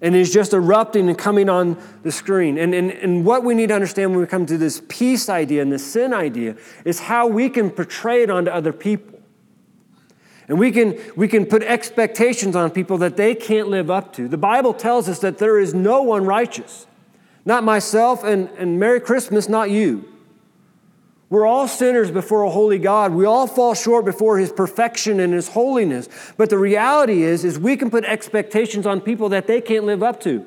And 0.00 0.14
it's 0.14 0.33
just 0.33 0.52
erupting 0.52 1.09
and 1.09 1.19
coming 1.19 1.49
on 1.49 1.83
the 2.05 2.12
screen. 2.12 2.59
And, 2.59 2.73
and, 2.73 2.93
and 2.93 3.25
what 3.25 3.43
we 3.43 3.57
need 3.57 3.71
to 3.71 3.75
understand 3.75 4.12
when 4.12 4.21
we 4.21 4.26
come 4.28 4.47
to 4.47 4.57
this 4.57 4.81
peace 4.87 5.28
idea 5.28 5.62
and 5.62 5.73
this 5.73 5.85
sin 5.85 6.14
idea 6.14 6.55
is 6.85 7.00
how 7.00 7.26
we 7.26 7.50
can 7.50 7.71
portray 7.71 8.23
it 8.23 8.31
onto 8.31 8.52
other 8.52 8.73
people. 8.73 9.19
And 10.47 10.61
we 10.61 10.71
can, 10.71 10.97
we 11.16 11.26
can 11.26 11.45
put 11.45 11.64
expectations 11.64 12.55
on 12.55 12.71
people 12.71 12.99
that 12.99 13.16
they 13.16 13.35
can't 13.35 13.66
live 13.66 13.90
up 13.90 14.12
to. 14.12 14.28
The 14.28 14.38
Bible 14.38 14.73
tells 14.73 15.09
us 15.09 15.19
that 15.19 15.38
there 15.38 15.59
is 15.59 15.75
no 15.75 16.02
one 16.02 16.25
righteous. 16.25 16.87
Not 17.47 17.65
myself, 17.65 18.25
and, 18.25 18.50
and 18.59 18.79
Merry 18.79 19.00
Christmas, 19.00 19.49
not 19.49 19.71
you. 19.71 20.12
We're 21.31 21.47
all 21.47 21.67
sinners 21.69 22.11
before 22.11 22.43
a 22.43 22.50
holy 22.50 22.79
God. 22.79 23.12
We 23.12 23.25
all 23.25 23.47
fall 23.47 23.75
short 23.75 24.05
before 24.05 24.38
his 24.38 24.53
perfection 24.53 25.21
and 25.21 25.33
his 25.33 25.49
holiness. 25.49 26.09
But 26.37 26.50
the 26.50 26.59
reality 26.59 27.23
is, 27.23 27.45
is 27.45 27.59
we 27.59 27.76
can 27.76 27.88
put 27.88 28.05
expectations 28.05 28.87
on 28.87 29.00
people 29.00 29.29
that 29.31 29.47
they 29.47 29.61
can't 29.61 29.85
live 29.85 30.03
up 30.03 30.21
to. 30.23 30.45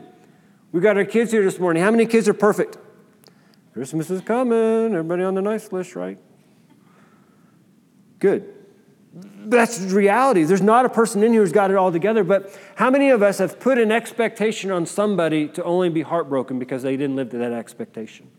We 0.72 0.82
got 0.82 0.98
our 0.98 1.06
kids 1.06 1.32
here 1.32 1.44
this 1.44 1.58
morning. 1.58 1.82
How 1.82 1.90
many 1.90 2.06
kids 2.06 2.28
are 2.28 2.34
perfect? 2.34 2.78
Christmas 3.74 4.10
is 4.10 4.22
coming. 4.22 4.94
Everybody 4.94 5.24
on 5.24 5.36
the 5.36 5.42
nice 5.42 5.72
list, 5.72 5.96
right? 5.96 6.18
Good 8.20 8.59
that's 9.14 9.80
reality. 9.80 10.44
There's 10.44 10.62
not 10.62 10.86
a 10.86 10.90
person 10.90 11.24
in 11.24 11.34
here 11.34 11.42
who's 11.42 11.52
got 11.52 11.72
it 11.72 11.78
all 11.78 11.92
together, 11.92 12.24
but 12.24 12.56
how 12.76 12.90
many 12.90 13.10
of 13.10 13.24
us 13.24 13.40
have 13.40 13.60
put 13.60 13.78
an 13.78 13.92
expectation 13.92 14.70
on 14.70 14.86
somebody 14.86 15.48
to 15.50 15.64
only 15.64 15.90
be 15.90 16.02
heartbroken 16.02 16.60
because 16.60 16.84
they 16.84 16.96
didn't 16.96 17.16
live 17.16 17.32
to 17.32 17.38
that 17.40 17.52
expectation? 17.52 18.30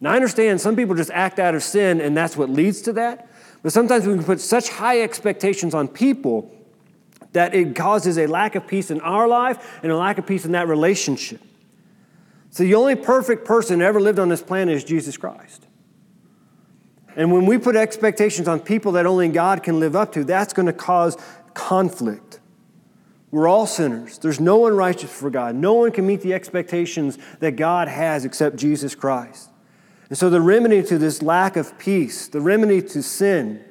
Now, 0.00 0.12
I 0.12 0.16
understand 0.16 0.60
some 0.60 0.76
people 0.76 0.94
just 0.94 1.10
act 1.10 1.38
out 1.38 1.54
of 1.54 1.62
sin 1.62 2.00
and 2.00 2.16
that's 2.16 2.36
what 2.36 2.48
leads 2.48 2.80
to 2.82 2.94
that, 2.94 3.28
but 3.62 3.72
sometimes 3.72 4.06
we 4.06 4.14
can 4.14 4.24
put 4.24 4.40
such 4.40 4.70
high 4.70 5.02
expectations 5.02 5.74
on 5.74 5.88
people 5.88 6.50
that 7.32 7.54
it 7.54 7.76
causes 7.76 8.18
a 8.18 8.26
lack 8.26 8.54
of 8.54 8.66
peace 8.66 8.90
in 8.90 9.00
our 9.02 9.28
life 9.28 9.80
and 9.82 9.92
a 9.92 9.96
lack 9.96 10.16
of 10.16 10.26
peace 10.26 10.46
in 10.46 10.52
that 10.52 10.66
relationship. 10.66 11.40
So, 12.50 12.64
the 12.64 12.74
only 12.74 12.96
perfect 12.96 13.44
person 13.44 13.80
ever 13.80 14.00
lived 14.00 14.18
on 14.18 14.28
this 14.28 14.42
planet 14.42 14.74
is 14.74 14.82
Jesus 14.82 15.16
Christ. 15.16 15.66
And 17.16 17.32
when 17.32 17.46
we 17.46 17.58
put 17.58 17.76
expectations 17.76 18.48
on 18.48 18.60
people 18.60 18.92
that 18.92 19.06
only 19.06 19.28
God 19.28 19.62
can 19.62 19.80
live 19.80 19.96
up 19.96 20.12
to, 20.12 20.24
that's 20.24 20.52
going 20.52 20.66
to 20.66 20.72
cause 20.72 21.16
conflict. 21.54 22.40
We're 23.30 23.48
all 23.48 23.66
sinners. 23.66 24.18
There's 24.18 24.40
no 24.40 24.56
one 24.56 24.76
righteous 24.76 25.12
for 25.12 25.30
God. 25.30 25.54
No 25.54 25.74
one 25.74 25.92
can 25.92 26.06
meet 26.06 26.20
the 26.20 26.34
expectations 26.34 27.18
that 27.38 27.52
God 27.52 27.88
has 27.88 28.24
except 28.24 28.56
Jesus 28.56 28.94
Christ. 28.94 29.50
And 30.08 30.18
so, 30.18 30.28
the 30.28 30.40
remedy 30.40 30.82
to 30.84 30.98
this 30.98 31.22
lack 31.22 31.56
of 31.56 31.78
peace, 31.78 32.26
the 32.26 32.40
remedy 32.40 32.82
to 32.82 33.02
sin, 33.02 33.64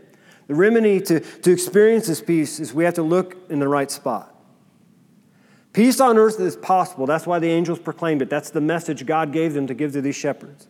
the 0.48 0.56
remedy 0.56 1.02
to, 1.02 1.20
to 1.20 1.52
experience 1.52 2.08
this 2.08 2.22
peace 2.22 2.60
is 2.60 2.74
we 2.74 2.86
have 2.86 2.94
to 2.94 3.04
look 3.04 3.36
in 3.50 3.60
the 3.60 3.68
right 3.68 3.92
spot. 3.92 4.34
Peace 5.74 6.00
on 6.00 6.18
earth 6.18 6.40
is 6.40 6.56
possible. 6.56 7.06
That's 7.06 7.28
why 7.28 7.40
the 7.40 7.50
angels 7.50 7.80
proclaimed 7.80 8.22
it. 8.22 8.30
That's 8.30 8.50
the 8.50 8.62
message 8.62 9.06
God 9.06 9.32
gave 9.32 9.54
them 9.54 9.68
to 9.68 9.74
give 9.74 9.92
to 9.94 10.02
these 10.02 10.16
shepherds. 10.16 10.68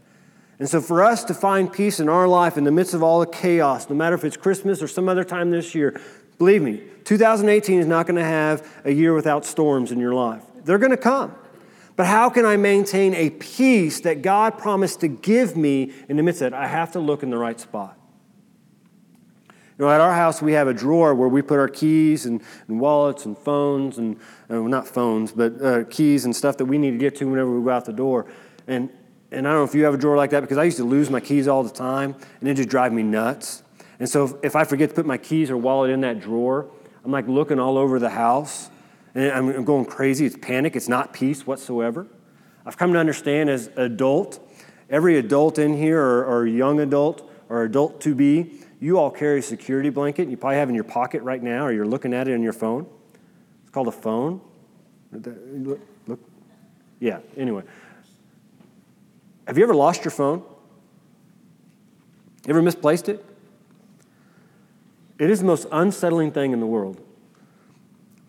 And 0.59 0.67
so, 0.67 0.81
for 0.81 1.01
us 1.01 1.23
to 1.25 1.33
find 1.33 1.71
peace 1.71 2.01
in 2.01 2.09
our 2.09 2.27
life 2.27 2.57
in 2.57 2.65
the 2.65 2.71
midst 2.71 2.93
of 2.93 3.01
all 3.01 3.21
the 3.21 3.25
chaos, 3.25 3.89
no 3.89 3.95
matter 3.95 4.15
if 4.15 4.25
it's 4.25 4.35
Christmas 4.35 4.81
or 4.81 4.87
some 4.89 5.07
other 5.07 5.23
time 5.23 5.51
this 5.51 5.73
year, 5.73 5.99
believe 6.37 6.61
me, 6.61 6.83
2018 7.05 7.79
is 7.79 7.87
not 7.87 8.05
going 8.05 8.17
to 8.17 8.23
have 8.23 8.67
a 8.83 8.91
year 8.91 9.13
without 9.13 9.45
storms 9.45 9.91
in 9.91 9.99
your 9.99 10.13
life. 10.13 10.43
They're 10.65 10.77
going 10.77 10.91
to 10.91 10.97
come. 10.97 11.33
But 11.95 12.07
how 12.07 12.29
can 12.29 12.45
I 12.45 12.57
maintain 12.57 13.13
a 13.13 13.29
peace 13.29 14.01
that 14.01 14.21
God 14.21 14.57
promised 14.57 15.01
to 15.01 15.07
give 15.07 15.57
me 15.57 15.93
in 16.07 16.17
the 16.17 16.23
midst 16.23 16.41
of 16.41 16.53
it? 16.53 16.55
I 16.55 16.67
have 16.67 16.91
to 16.93 16.99
look 16.99 17.23
in 17.23 17.29
the 17.29 17.37
right 17.37 17.59
spot. 17.59 17.97
You 19.77 19.85
know, 19.85 19.91
at 19.91 20.01
our 20.01 20.13
house, 20.13 20.41
we 20.41 20.53
have 20.53 20.67
a 20.67 20.73
drawer 20.73 21.15
where 21.15 21.29
we 21.29 21.41
put 21.41 21.57
our 21.57 21.69
keys 21.69 22.25
and, 22.25 22.41
and 22.67 22.81
wallets 22.81 23.25
and 23.25 23.37
phones 23.37 23.97
and, 23.97 24.17
uh, 24.17 24.59
well, 24.59 24.67
not 24.67 24.87
phones, 24.87 25.31
but 25.31 25.61
uh, 25.61 25.83
keys 25.85 26.25
and 26.25 26.35
stuff 26.35 26.57
that 26.57 26.65
we 26.65 26.77
need 26.77 26.91
to 26.91 26.97
get 26.97 27.15
to 27.17 27.29
whenever 27.29 27.57
we 27.57 27.63
go 27.63 27.69
out 27.69 27.85
the 27.85 27.93
door. 27.93 28.25
And 28.67 28.89
and 29.31 29.47
I 29.47 29.51
don't 29.51 29.59
know 29.59 29.63
if 29.63 29.75
you 29.75 29.83
have 29.83 29.93
a 29.93 29.97
drawer 29.97 30.17
like 30.17 30.31
that 30.31 30.41
because 30.41 30.57
I 30.57 30.63
used 30.63 30.77
to 30.77 30.83
lose 30.83 31.09
my 31.09 31.19
keys 31.19 31.47
all 31.47 31.63
the 31.63 31.69
time 31.69 32.15
and 32.39 32.49
it 32.49 32.55
just 32.55 32.69
drive 32.69 32.91
me 32.91 33.03
nuts. 33.03 33.63
And 33.99 34.09
so 34.09 34.25
if, 34.25 34.33
if 34.43 34.55
I 34.55 34.63
forget 34.63 34.89
to 34.89 34.95
put 34.95 35.05
my 35.05 35.17
keys 35.17 35.51
or 35.51 35.57
wallet 35.57 35.91
in 35.91 36.01
that 36.01 36.19
drawer, 36.19 36.67
I'm 37.03 37.11
like 37.11 37.27
looking 37.27 37.59
all 37.59 37.77
over 37.77 37.99
the 37.99 38.09
house 38.09 38.69
and 39.13 39.31
I'm, 39.31 39.49
I'm 39.49 39.65
going 39.65 39.85
crazy. 39.85 40.25
It's 40.25 40.37
panic, 40.37 40.75
it's 40.75 40.89
not 40.89 41.13
peace 41.13 41.45
whatsoever. 41.45 42.07
I've 42.65 42.77
come 42.77 42.93
to 42.93 42.99
understand 42.99 43.49
as 43.49 43.69
adult, 43.75 44.39
every 44.89 45.17
adult 45.17 45.59
in 45.59 45.77
here 45.77 46.01
or, 46.01 46.25
or 46.25 46.47
young 46.47 46.79
adult 46.79 47.29
or 47.49 47.63
adult 47.63 48.01
to 48.01 48.15
be, 48.15 48.61
you 48.79 48.97
all 48.97 49.11
carry 49.11 49.39
a 49.39 49.41
security 49.41 49.89
blanket. 49.89 50.29
You 50.29 50.37
probably 50.37 50.57
have 50.57 50.69
in 50.69 50.75
your 50.75 50.83
pocket 50.83 51.21
right 51.21 51.41
now 51.41 51.65
or 51.65 51.71
you're 51.71 51.87
looking 51.87 52.13
at 52.13 52.27
it 52.27 52.33
on 52.33 52.41
your 52.41 52.53
phone. 52.53 52.87
It's 53.63 53.71
called 53.71 53.87
a 53.87 53.91
phone. 53.91 54.41
Look, 55.11 55.79
look. 56.07 56.19
Yeah, 56.99 57.19
anyway. 57.37 57.63
Have 59.49 59.57
you 59.57 59.63
ever 59.63 59.73
lost 59.73 60.05
your 60.05 60.11
phone? 60.11 60.43
Ever 62.47 62.61
misplaced 62.61 63.09
it? 63.09 63.25
It 65.17 65.31
is 65.31 65.39
the 65.39 65.45
most 65.47 65.65
unsettling 65.71 66.31
thing 66.31 66.51
in 66.51 66.59
the 66.59 66.67
world. 66.67 67.01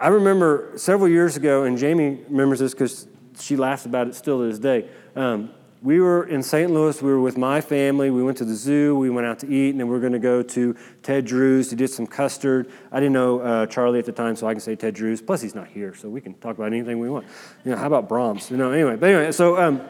I 0.00 0.08
remember 0.08 0.72
several 0.76 1.10
years 1.10 1.36
ago, 1.36 1.64
and 1.64 1.76
Jamie 1.76 2.20
remembers 2.30 2.60
this 2.60 2.72
because 2.72 3.06
she 3.38 3.54
laughs 3.54 3.84
about 3.84 4.06
it 4.08 4.14
still 4.14 4.38
to 4.38 4.46
this 4.46 4.58
day. 4.58 4.88
Um, 5.14 5.50
we 5.82 6.00
were 6.00 6.24
in 6.24 6.42
St. 6.42 6.70
Louis. 6.70 7.02
We 7.02 7.10
were 7.10 7.20
with 7.20 7.36
my 7.36 7.60
family. 7.60 8.08
We 8.08 8.22
went 8.22 8.38
to 8.38 8.46
the 8.46 8.54
zoo. 8.54 8.96
We 8.96 9.10
went 9.10 9.26
out 9.26 9.40
to 9.40 9.46
eat, 9.46 9.72
and 9.72 9.80
then 9.80 9.88
we 9.88 9.96
are 9.98 10.00
going 10.00 10.14
to 10.14 10.18
go 10.18 10.42
to 10.42 10.74
Ted 11.02 11.26
Drewes. 11.26 11.68
to 11.68 11.76
get 11.76 11.90
some 11.90 12.06
custard. 12.06 12.70
I 12.90 12.98
didn't 12.98 13.12
know 13.12 13.40
uh, 13.40 13.66
Charlie 13.66 13.98
at 13.98 14.06
the 14.06 14.12
time, 14.12 14.36
so 14.36 14.46
I 14.46 14.54
can 14.54 14.60
say 14.62 14.74
Ted 14.74 14.94
Drewes. 14.94 15.20
Plus, 15.20 15.42
he's 15.42 15.54
not 15.54 15.68
here, 15.68 15.94
so 15.94 16.08
we 16.08 16.22
can 16.22 16.32
talk 16.32 16.56
about 16.56 16.68
anything 16.68 16.98
we 16.98 17.10
want. 17.10 17.26
You 17.66 17.72
know, 17.72 17.76
how 17.76 17.88
about 17.88 18.08
Brahms? 18.08 18.50
You 18.50 18.56
know, 18.56 18.72
anyway. 18.72 18.96
But 18.96 19.10
anyway, 19.10 19.32
so 19.32 19.60
um, 19.60 19.82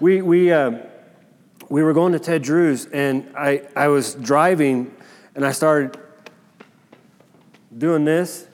we, 0.00 0.22
we, 0.22 0.52
uh, 0.52 0.72
we 1.68 1.82
were 1.82 1.92
going 1.92 2.12
to 2.12 2.18
Ted 2.18 2.42
Drewes, 2.42 2.86
and 2.86 3.32
I, 3.36 3.62
I 3.74 3.88
was 3.88 4.14
driving, 4.14 4.94
and 5.34 5.44
I 5.44 5.52
started 5.52 5.98
doing 7.76 8.04
this. 8.04 8.46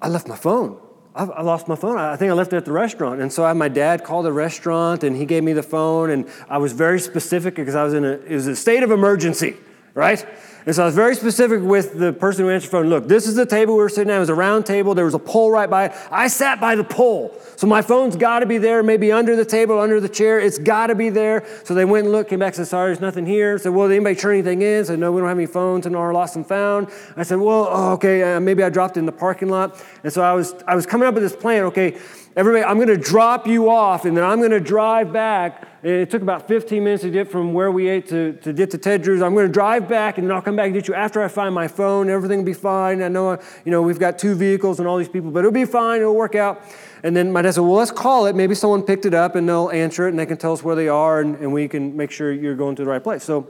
I 0.00 0.08
left 0.08 0.28
my 0.28 0.36
phone. 0.36 0.80
I, 1.14 1.40
lost 1.40 1.66
my 1.66 1.76
phone. 1.76 1.96
I 1.96 2.14
think 2.16 2.30
I 2.30 2.34
left 2.34 2.52
it 2.52 2.56
at 2.56 2.66
the 2.66 2.72
restaurant. 2.72 3.22
And 3.22 3.32
so 3.32 3.42
I, 3.42 3.54
my 3.54 3.68
dad 3.68 4.04
called 4.04 4.26
the 4.26 4.32
restaurant, 4.32 5.02
and 5.02 5.16
he 5.16 5.24
gave 5.24 5.42
me 5.42 5.54
the 5.54 5.62
phone, 5.62 6.10
and 6.10 6.28
I 6.48 6.58
was 6.58 6.74
very 6.74 7.00
specific 7.00 7.54
because 7.54 7.74
I 7.74 7.82
was 7.82 7.94
in 7.94 8.04
a, 8.04 8.12
it 8.12 8.34
was 8.34 8.46
a 8.46 8.54
state 8.54 8.82
of 8.82 8.90
emergency, 8.90 9.56
right? 9.96 10.24
And 10.66 10.74
so 10.74 10.82
I 10.82 10.86
was 10.86 10.94
very 10.94 11.14
specific 11.14 11.62
with 11.62 11.98
the 11.98 12.12
person 12.12 12.44
who 12.44 12.50
answered 12.50 12.66
the 12.66 12.70
phone. 12.72 12.88
Look, 12.88 13.08
this 13.08 13.26
is 13.26 13.34
the 13.34 13.46
table 13.46 13.74
we 13.74 13.80
were 13.80 13.88
sitting 13.88 14.10
at. 14.10 14.16
It 14.16 14.20
was 14.20 14.28
a 14.28 14.34
round 14.34 14.66
table. 14.66 14.94
There 14.94 15.06
was 15.06 15.14
a 15.14 15.18
pole 15.18 15.50
right 15.50 15.70
by 15.70 15.86
it. 15.86 15.92
I 16.10 16.28
sat 16.28 16.60
by 16.60 16.74
the 16.76 16.84
pole. 16.84 17.34
So 17.56 17.66
my 17.66 17.80
phone's 17.80 18.14
got 18.14 18.40
to 18.40 18.46
be 18.46 18.58
there, 18.58 18.82
maybe 18.82 19.10
under 19.10 19.36
the 19.36 19.44
table, 19.44 19.78
under 19.78 20.00
the 20.00 20.08
chair. 20.08 20.38
It's 20.38 20.58
got 20.58 20.88
to 20.88 20.94
be 20.94 21.08
there. 21.08 21.46
So 21.64 21.72
they 21.72 21.86
went 21.86 22.04
and 22.04 22.12
looked, 22.12 22.28
came 22.28 22.40
back, 22.40 22.48
and 22.48 22.56
said, 22.56 22.66
sorry, 22.66 22.88
there's 22.88 23.00
nothing 23.00 23.24
here. 23.24 23.56
Said, 23.58 23.72
well, 23.72 23.88
did 23.88 23.94
anybody 23.94 24.16
turn 24.16 24.34
anything 24.34 24.60
in? 24.60 24.84
Said, 24.84 24.98
no, 24.98 25.12
we 25.12 25.20
don't 25.20 25.28
have 25.28 25.38
any 25.38 25.46
phones 25.46 25.86
and 25.86 25.96
our 25.96 26.12
lost 26.12 26.36
and 26.36 26.46
found. 26.46 26.88
I 27.16 27.22
said, 27.22 27.38
well, 27.38 27.68
oh, 27.70 27.92
okay, 27.92 28.34
uh, 28.34 28.40
maybe 28.40 28.62
I 28.62 28.68
dropped 28.68 28.98
it 28.98 29.00
in 29.00 29.06
the 29.06 29.12
parking 29.12 29.48
lot. 29.48 29.82
And 30.04 30.12
so 30.12 30.20
I 30.20 30.34
was, 30.34 30.54
I 30.66 30.74
was 30.74 30.84
coming 30.84 31.08
up 31.08 31.14
with 31.14 31.22
this 31.22 31.36
plan. 31.36 31.62
Okay, 31.64 31.96
everybody, 32.36 32.64
I'm 32.64 32.76
going 32.76 32.88
to 32.88 32.98
drop 32.98 33.46
you 33.46 33.70
off 33.70 34.04
and 34.04 34.14
then 34.14 34.24
I'm 34.24 34.40
going 34.40 34.50
to 34.50 34.60
drive 34.60 35.10
back 35.12 35.65
It 35.82 36.10
took 36.10 36.22
about 36.22 36.48
15 36.48 36.82
minutes 36.82 37.02
to 37.02 37.10
get 37.10 37.30
from 37.30 37.52
where 37.52 37.70
we 37.70 37.88
ate 37.88 38.08
to, 38.08 38.32
to 38.42 38.52
get 38.52 38.70
to 38.70 38.78
Ted 38.78 39.02
Drewes. 39.02 39.22
I'm 39.22 39.34
going 39.34 39.46
to 39.46 39.52
drive 39.52 39.88
back 39.88 40.18
and 40.18 40.26
then 40.26 40.34
I'll 40.34 40.42
come 40.42 40.56
back 40.56 40.66
and 40.66 40.74
get 40.74 40.88
you 40.88 40.94
after 40.94 41.22
I 41.22 41.28
find 41.28 41.54
my 41.54 41.68
phone. 41.68 42.08
Everything 42.08 42.38
will 42.38 42.46
be 42.46 42.54
fine. 42.54 43.02
I 43.02 43.08
know, 43.08 43.38
you 43.64 43.70
know, 43.70 43.82
we've 43.82 43.98
got 43.98 44.18
two 44.18 44.34
vehicles 44.34 44.78
and 44.78 44.88
all 44.88 44.96
these 44.96 45.08
people, 45.08 45.30
but 45.30 45.40
it'll 45.40 45.52
be 45.52 45.64
fine. 45.64 46.00
It'll 46.00 46.14
work 46.14 46.34
out. 46.34 46.62
And 47.02 47.14
then 47.14 47.30
my 47.30 47.42
dad 47.42 47.52
said, 47.52 47.60
Well, 47.60 47.74
let's 47.74 47.90
call 47.90 48.26
it. 48.26 48.34
Maybe 48.34 48.54
someone 48.54 48.82
picked 48.82 49.06
it 49.06 49.14
up 49.14 49.36
and 49.36 49.48
they'll 49.48 49.70
answer 49.70 50.06
it 50.06 50.10
and 50.10 50.18
they 50.18 50.26
can 50.26 50.38
tell 50.38 50.52
us 50.52 50.62
where 50.62 50.74
they 50.74 50.88
are 50.88 51.20
and, 51.20 51.36
and 51.36 51.52
we 51.52 51.68
can 51.68 51.96
make 51.96 52.10
sure 52.10 52.32
you're 52.32 52.56
going 52.56 52.74
to 52.76 52.82
the 52.82 52.88
right 52.88 53.02
place. 53.02 53.22
So 53.22 53.48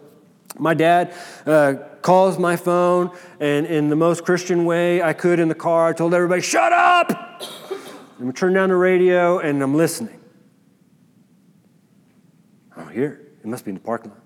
my 0.59 0.75
dad 0.75 1.15
uh, 1.45 1.75
calls 2.03 2.39
my 2.39 2.57
phone, 2.57 3.11
and 3.41 3.67
in 3.67 3.89
the 3.89 3.97
most 3.97 4.25
Christian 4.25 4.65
way 4.65 5.03
I 5.03 5.13
could 5.13 5.39
in 5.39 5.49
the 5.49 5.55
car, 5.55 5.89
I 5.89 5.93
told 5.93 6.15
everybody, 6.15 6.41
Shut 6.41 6.73
up! 6.73 7.43
Turned 8.35 8.55
down 8.55 8.71
the 8.71 8.77
radio 8.77 9.41
and 9.41 9.63
I'm 9.63 9.75
listening. 9.75 10.16
Here. 12.97 13.21
It 13.43 13.47
must 13.47 13.67
be 13.67 13.73
in 13.73 13.75
the 13.75 13.83
parking 13.83 14.11
lot. 14.11 14.23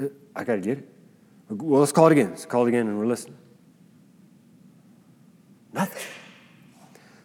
Uh, 0.00 0.08
I 0.34 0.44
got 0.44 0.54
to 0.54 0.60
get 0.62 0.78
it. 0.78 0.88
Well, 1.50 1.80
let's 1.80 1.92
call 1.92 2.06
it 2.06 2.12
again. 2.12 2.30
Let's 2.30 2.46
call 2.46 2.64
it 2.64 2.68
again 2.70 2.88
and 2.88 2.98
we're 2.98 3.04
listening. 3.04 3.36
Nothing. 5.74 6.02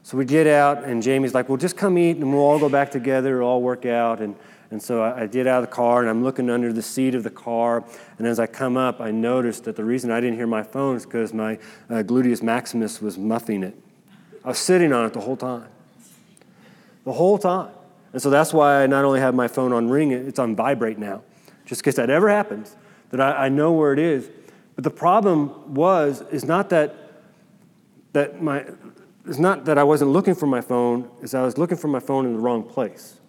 So 0.04 0.18
we 0.18 0.26
get 0.26 0.46
out, 0.46 0.84
and 0.84 1.02
Jamie's 1.02 1.34
like, 1.34 1.48
Well, 1.48 1.58
just 1.58 1.78
come 1.78 1.98
eat, 1.98 2.18
and 2.18 2.34
we'll 2.34 2.42
all 2.42 2.60
go 2.60 2.68
back 2.68 2.92
together, 2.92 3.42
all 3.42 3.62
work 3.62 3.86
out. 3.86 4.20
And, 4.20 4.36
and 4.70 4.84
so 4.84 5.02
I, 5.02 5.22
I 5.22 5.28
get 5.28 5.48
out 5.48 5.64
of 5.64 5.70
the 5.70 5.74
car, 5.74 6.02
and 6.02 6.10
I'm 6.10 6.22
looking 6.22 6.50
under 6.50 6.74
the 6.74 6.82
seat 6.82 7.16
of 7.16 7.24
the 7.24 7.30
car. 7.30 7.86
And 8.18 8.28
as 8.28 8.38
I 8.38 8.46
come 8.46 8.76
up, 8.76 9.00
I 9.00 9.10
noticed 9.10 9.64
that 9.64 9.78
the 9.78 9.86
reason 9.86 10.12
I 10.12 10.20
didn't 10.20 10.36
hear 10.36 10.48
my 10.48 10.64
phone 10.64 10.98
is 10.98 11.06
because 11.06 11.34
my 11.34 11.54
uh, 11.90 12.04
gluteus 12.04 12.44
maximus 12.44 13.02
was 13.02 13.18
muffing 13.18 13.64
it. 13.64 13.74
I 14.44 14.50
was 14.50 14.60
sitting 14.60 14.92
on 14.92 15.06
it 15.06 15.14
the 15.14 15.22
whole 15.22 15.38
time. 15.38 15.70
The 17.06 17.14
whole 17.14 17.38
time. 17.38 17.72
And 18.18 18.22
so 18.24 18.32
that's 18.32 18.52
why 18.52 18.82
I 18.82 18.88
not 18.88 19.06
only 19.06 19.20
have 19.20 19.36
my 19.36 19.48
phone 19.48 19.72
on 19.72 19.90
ring, 19.90 20.10
it's 20.10 20.40
on 20.40 20.56
vibrate 20.56 20.98
now, 20.98 21.22
just 21.66 21.82
in 21.82 21.84
case 21.84 21.98
that 21.98 22.10
ever 22.10 22.30
happens, 22.30 22.76
that 23.12 23.22
I, 23.22 23.46
I 23.46 23.50
know 23.50 23.74
where 23.74 23.94
it 23.94 24.00
is. 24.00 24.28
But 24.74 24.84
the 24.84 24.90
problem 24.90 25.76
was, 25.76 26.24
is 26.32 26.44
not 26.44 26.72
that, 26.72 26.96
that 28.14 28.42
my, 28.42 28.66
it's 29.28 29.38
not 29.38 29.66
that 29.66 29.78
I 29.78 29.84
wasn't 29.84 30.10
looking 30.10 30.34
for 30.34 30.48
my 30.48 30.62
phone, 30.62 31.12
is 31.22 31.36
I 31.36 31.44
was 31.44 31.60
looking 31.60 31.78
for 31.78 31.90
my 31.90 32.00
phone 32.00 32.26
in 32.26 32.34
the 32.34 32.40
wrong 32.40 32.64
place. 32.64 33.20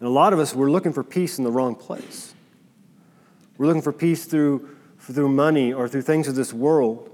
And 0.00 0.08
a 0.08 0.10
lot 0.10 0.32
of 0.32 0.40
us, 0.40 0.52
we're 0.52 0.72
looking 0.72 0.92
for 0.92 1.04
peace 1.04 1.38
in 1.38 1.44
the 1.44 1.52
wrong 1.52 1.76
place. 1.76 2.34
We're 3.56 3.66
looking 3.66 3.82
for 3.82 3.92
peace 3.92 4.24
through, 4.24 4.68
through 4.98 5.28
money 5.28 5.72
or 5.72 5.86
through 5.86 6.02
things 6.02 6.26
of 6.26 6.34
this 6.34 6.52
world. 6.52 7.08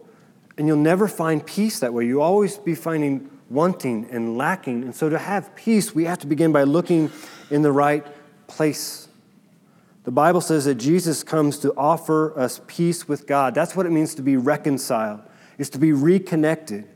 And 0.56 0.66
you'll 0.66 0.78
never 0.78 1.06
find 1.06 1.44
peace 1.44 1.80
that 1.80 1.92
way. 1.92 2.06
You'll 2.06 2.22
always 2.22 2.56
be 2.56 2.74
finding 2.74 3.28
wanting 3.54 4.08
and 4.10 4.36
lacking. 4.36 4.82
And 4.82 4.94
so 4.94 5.08
to 5.08 5.18
have 5.18 5.54
peace, 5.54 5.94
we 5.94 6.04
have 6.04 6.18
to 6.18 6.26
begin 6.26 6.52
by 6.52 6.64
looking 6.64 7.10
in 7.50 7.62
the 7.62 7.72
right 7.72 8.04
place. 8.46 9.08
The 10.04 10.10
Bible 10.10 10.42
says 10.42 10.66
that 10.66 10.74
Jesus 10.74 11.22
comes 11.22 11.58
to 11.60 11.72
offer 11.76 12.38
us 12.38 12.60
peace 12.66 13.08
with 13.08 13.26
God. 13.26 13.54
That's 13.54 13.74
what 13.74 13.86
it 13.86 13.90
means 13.90 14.14
to 14.16 14.22
be 14.22 14.36
reconciled, 14.36 15.20
is 15.56 15.70
to 15.70 15.78
be 15.78 15.92
reconnected. 15.92 16.86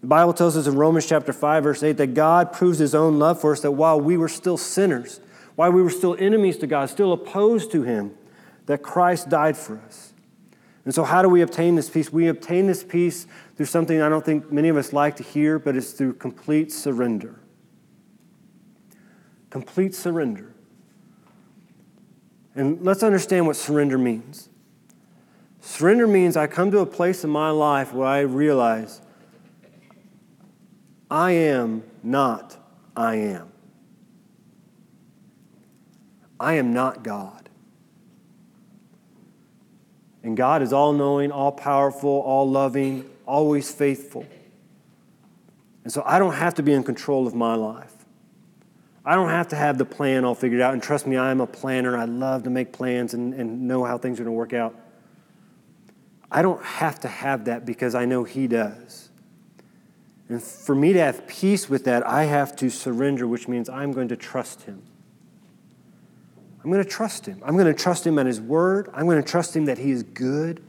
The 0.00 0.06
Bible 0.06 0.32
tells 0.32 0.56
us 0.56 0.66
in 0.66 0.74
Romans 0.74 1.06
chapter 1.06 1.32
5, 1.32 1.62
verse 1.62 1.82
8, 1.82 1.96
that 1.98 2.14
God 2.14 2.52
proves 2.52 2.78
his 2.78 2.94
own 2.94 3.18
love 3.18 3.40
for 3.40 3.52
us 3.52 3.60
that 3.60 3.72
while 3.72 4.00
we 4.00 4.16
were 4.16 4.28
still 4.28 4.56
sinners, 4.56 5.20
while 5.54 5.70
we 5.70 5.82
were 5.82 5.90
still 5.90 6.16
enemies 6.18 6.56
to 6.58 6.66
God, 6.66 6.88
still 6.88 7.12
opposed 7.12 7.70
to 7.72 7.82
him, 7.82 8.12
that 8.66 8.82
Christ 8.82 9.28
died 9.28 9.56
for 9.56 9.78
us. 9.86 10.09
And 10.90 10.94
so, 10.96 11.04
how 11.04 11.22
do 11.22 11.28
we 11.28 11.40
obtain 11.42 11.76
this 11.76 11.88
peace? 11.88 12.12
We 12.12 12.26
obtain 12.26 12.66
this 12.66 12.82
peace 12.82 13.28
through 13.54 13.66
something 13.66 14.02
I 14.02 14.08
don't 14.08 14.24
think 14.24 14.50
many 14.50 14.68
of 14.68 14.76
us 14.76 14.92
like 14.92 15.14
to 15.18 15.22
hear, 15.22 15.56
but 15.60 15.76
it's 15.76 15.92
through 15.92 16.14
complete 16.14 16.72
surrender. 16.72 17.38
Complete 19.50 19.94
surrender. 19.94 20.52
And 22.56 22.84
let's 22.84 23.04
understand 23.04 23.46
what 23.46 23.54
surrender 23.54 23.98
means. 23.98 24.48
Surrender 25.60 26.08
means 26.08 26.36
I 26.36 26.48
come 26.48 26.72
to 26.72 26.80
a 26.80 26.86
place 26.86 27.22
in 27.22 27.30
my 27.30 27.50
life 27.50 27.92
where 27.92 28.08
I 28.08 28.22
realize 28.22 29.00
I 31.08 31.30
am 31.30 31.84
not 32.02 32.56
I 32.96 33.14
am. 33.14 33.52
I 36.40 36.54
am 36.54 36.72
not 36.72 37.04
God. 37.04 37.39
And 40.22 40.36
God 40.36 40.62
is 40.62 40.72
all 40.72 40.92
knowing, 40.92 41.32
all 41.32 41.52
powerful, 41.52 42.10
all 42.10 42.48
loving, 42.48 43.08
always 43.26 43.72
faithful. 43.72 44.26
And 45.84 45.92
so 45.92 46.02
I 46.04 46.18
don't 46.18 46.34
have 46.34 46.54
to 46.54 46.62
be 46.62 46.72
in 46.72 46.82
control 46.82 47.26
of 47.26 47.34
my 47.34 47.54
life. 47.54 47.94
I 49.04 49.14
don't 49.14 49.30
have 49.30 49.48
to 49.48 49.56
have 49.56 49.78
the 49.78 49.86
plan 49.86 50.24
all 50.24 50.34
figured 50.34 50.60
out. 50.60 50.74
And 50.74 50.82
trust 50.82 51.06
me, 51.06 51.16
I'm 51.16 51.40
a 51.40 51.46
planner. 51.46 51.96
I 51.96 52.04
love 52.04 52.42
to 52.42 52.50
make 52.50 52.72
plans 52.72 53.14
and, 53.14 53.32
and 53.32 53.66
know 53.66 53.84
how 53.84 53.96
things 53.96 54.20
are 54.20 54.24
going 54.24 54.34
to 54.34 54.38
work 54.38 54.52
out. 54.52 54.74
I 56.30 56.42
don't 56.42 56.62
have 56.62 57.00
to 57.00 57.08
have 57.08 57.46
that 57.46 57.64
because 57.64 57.94
I 57.94 58.04
know 58.04 58.24
He 58.24 58.46
does. 58.46 59.08
And 60.28 60.40
for 60.40 60.74
me 60.74 60.92
to 60.92 61.00
have 61.00 61.26
peace 61.26 61.68
with 61.68 61.84
that, 61.84 62.06
I 62.06 62.24
have 62.24 62.54
to 62.56 62.70
surrender, 62.70 63.26
which 63.26 63.48
means 63.48 63.68
I'm 63.68 63.92
going 63.92 64.08
to 64.08 64.16
trust 64.16 64.62
Him. 64.62 64.82
I'm 66.62 66.70
going 66.70 66.82
to 66.82 66.88
trust 66.88 67.26
Him. 67.26 67.40
I'm 67.44 67.54
going 67.54 67.66
to 67.66 67.74
trust 67.74 68.06
Him 68.06 68.18
and 68.18 68.26
His 68.26 68.40
word. 68.40 68.90
I'm 68.92 69.06
going 69.06 69.22
to 69.22 69.28
trust 69.28 69.56
Him 69.56 69.64
that 69.66 69.78
He 69.78 69.90
is 69.90 70.02
good. 70.02 70.62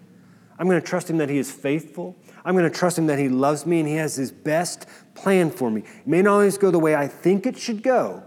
I'm 0.58 0.68
going 0.68 0.80
to 0.80 0.88
trust 0.88 1.10
Him 1.10 1.18
that 1.18 1.30
He 1.30 1.38
is 1.38 1.52
faithful. 1.52 2.16
I'm 2.46 2.56
going 2.56 2.70
to 2.70 2.76
trust 2.76 2.98
Him 2.98 3.08
that 3.08 3.20
He 3.20 3.30
loves 3.30 3.66
me 3.66 3.80
and 3.80 3.88
He 3.88 3.96
has 3.96 4.16
His 4.16 4.32
best 4.32 4.88
plan 5.16 5.52
for 5.52 5.70
me. 5.70 5.82
It 5.82 6.08
may 6.08 6.22
not 6.22 6.34
always 6.34 6.58
go 6.58 6.72
the 6.72 6.80
way 6.80 6.96
I 6.96 7.08
think 7.08 7.46
it 7.46 7.58
should 7.58 7.84
go 7.84 8.24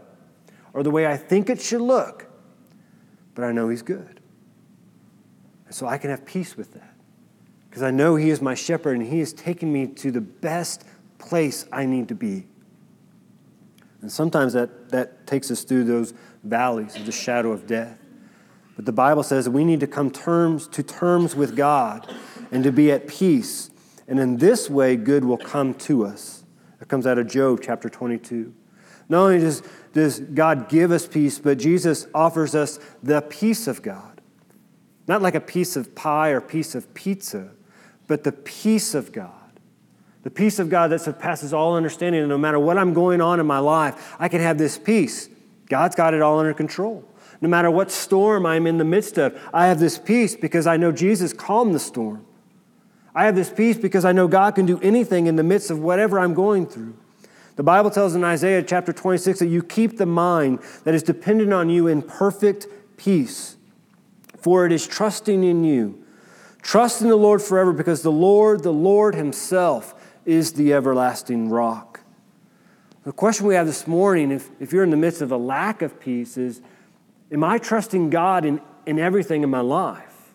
or 0.73 0.83
the 0.83 0.91
way 0.91 1.07
I 1.07 1.17
think 1.17 1.49
it 1.49 1.61
should 1.61 1.81
look, 1.81 2.27
but 3.35 3.45
I 3.45 3.53
know 3.53 3.69
He's 3.69 3.83
good. 3.83 4.21
And 5.67 5.75
so 5.75 5.87
I 5.87 5.97
can 5.97 6.11
have 6.11 6.27
peace 6.27 6.57
with 6.57 6.75
that 6.75 6.95
because 7.71 7.83
I 7.83 7.91
know 7.91 8.17
He 8.17 8.29
is 8.29 8.43
my 8.43 8.55
shepherd 8.55 8.99
and 8.99 9.07
He 9.07 9.21
is 9.21 9.33
taking 9.33 9.73
me 9.73 9.87
to 9.87 10.11
the 10.11 10.21
best 10.21 10.85
place 11.19 11.67
I 11.73 11.87
need 11.87 12.09
to 12.09 12.15
be. 12.15 12.47
And 14.03 14.13
sometimes 14.13 14.53
that, 14.53 14.91
that 14.91 15.27
takes 15.27 15.51
us 15.51 15.65
through 15.65 15.85
those 15.85 16.13
valleys 16.45 16.95
of 16.97 17.07
the 17.07 17.13
shadow 17.13 17.53
of 17.53 17.67
death. 17.67 17.99
But 18.77 18.85
the 18.85 18.93
Bible 18.93 19.23
says 19.23 19.49
we 19.49 19.65
need 19.65 19.81
to 19.81 19.87
come 19.87 20.11
terms, 20.11 20.69
to 20.69 20.83
terms 20.83 21.35
with 21.35 21.57
God 21.57 22.13
and 22.53 22.63
to 22.65 22.73
be 22.73 22.93
at 22.93 23.09
peace 23.09 23.71
and 24.07 24.19
in 24.19 24.37
this 24.37 24.69
way, 24.69 24.97
good 24.97 25.25
will 25.25 25.39
come 25.39 25.75
to 25.75 26.05
us. 26.05 26.45
It 26.81 26.89
comes 26.89 27.07
out 27.07 27.19
of 27.19 27.27
Job 27.27 27.61
chapter 27.63 27.89
22. 27.89 28.53
Not 29.09 29.19
only 29.19 29.39
does, 29.39 29.63
does 29.93 30.21
God 30.21 30.69
give 30.69 30.91
us 30.91 31.07
peace, 31.07 31.39
but 31.39 31.59
Jesus 31.59 32.07
offers 32.15 32.55
us 32.55 32.79
the 33.03 33.23
peace 33.23 33.67
of 33.67 33.83
God. 33.83 34.21
Not 35.07 35.23
like 35.23 35.35
a 35.35 35.41
piece 35.41 35.77
of 35.77 35.95
pie 35.95 36.31
or 36.31 36.41
piece 36.41 36.75
of 36.75 36.93
pizza, 36.95 37.51
but 38.07 38.25
the 38.25 38.33
peace 38.33 38.95
of 38.95 39.13
God. 39.13 39.31
The 40.23 40.31
peace 40.31 40.59
of 40.59 40.71
God 40.71 40.91
that 40.91 41.01
surpasses 41.01 41.53
all 41.53 41.77
understanding. 41.77 42.23
And 42.23 42.31
no 42.31 42.39
matter 42.39 42.59
what 42.59 42.79
I'm 42.79 42.95
going 42.95 43.21
on 43.21 43.41
in 43.41 43.47
my 43.47 43.59
life, 43.59 44.15
I 44.19 44.29
can 44.29 44.41
have 44.41 44.57
this 44.57 44.79
peace. 44.79 45.29
God's 45.69 45.95
got 45.95 46.15
it 46.15 46.23
all 46.23 46.39
under 46.39 46.55
control. 46.55 47.05
No 47.41 47.49
matter 47.49 47.71
what 47.71 47.91
storm 47.91 48.47
I'm 48.47 48.67
in 48.67 48.79
the 48.79 48.85
midst 48.85 49.19
of, 49.19 49.39
I 49.53 49.67
have 49.67 49.81
this 49.81 49.99
peace 49.99 50.37
because 50.37 50.67
I 50.67 50.77
know 50.77 50.93
Jesus 50.93 51.33
calmed 51.33 51.75
the 51.75 51.79
storm. 51.79 52.25
I 53.15 53.27
have 53.27 53.37
this 53.37 53.51
peace 53.51 53.77
because 53.77 54.05
I 54.05 54.13
know 54.13 54.27
God 54.27 54.55
can 54.55 54.67
do 54.67 54.81
anything 54.81 55.27
in 55.27 55.37
the 55.37 55.43
midst 55.43 55.71
of 55.71 55.79
whatever 55.79 56.19
I'm 56.19 56.35
going 56.35 56.67
through. 56.67 56.97
The 57.57 57.63
Bible 57.63 57.91
tells 57.91 58.15
in 58.17 58.25
Isaiah 58.25 58.63
chapter 58.63 58.93
26 58.93 59.39
that 59.39 59.47
you 59.47 59.63
keep 59.63 59.97
the 59.97 60.07
mind 60.07 60.59
that 60.83 60.95
is 60.95 61.05
dependent 61.05 61.53
on 61.53 61.71
you 61.71 61.87
in 61.87 62.03
perfect 62.03 62.67
peace, 62.97 63.57
for 64.39 64.67
it 64.67 64.73
is 64.73 64.87
trusting 64.89 65.45
in 65.45 65.63
you. 65.63 66.05
Trust 66.63 67.03
in 67.03 67.09
the 67.09 67.17
Lord 67.17 67.43
forever 67.43 67.73
because 67.73 68.03
the 68.03 68.11
Lord, 68.11 68.63
the 68.63 68.73
Lord 68.73 69.15
Himself, 69.15 69.95
is 70.25 70.55
the 70.55 70.73
everlasting 70.73 71.49
rock. 71.51 71.94
The 73.05 73.13
question 73.13 73.47
we 73.47 73.55
have 73.55 73.67
this 73.67 73.87
morning, 73.87 74.31
if, 74.31 74.49
if 74.61 74.73
you're 74.73 74.85
in 74.85 74.91
the 74.91 74.97
midst 74.97 75.21
of 75.21 75.31
a 75.31 75.37
lack 75.37 75.83
of 75.83 76.01
peace, 76.01 76.37
is 76.37 76.61
Am 77.31 77.43
I 77.43 77.59
trusting 77.59 78.11
God 78.11 78.45
in, 78.45 78.61
in 78.87 78.99
everything 78.99 79.43
in 79.43 79.51
my 79.51 79.61
life? 79.61 80.33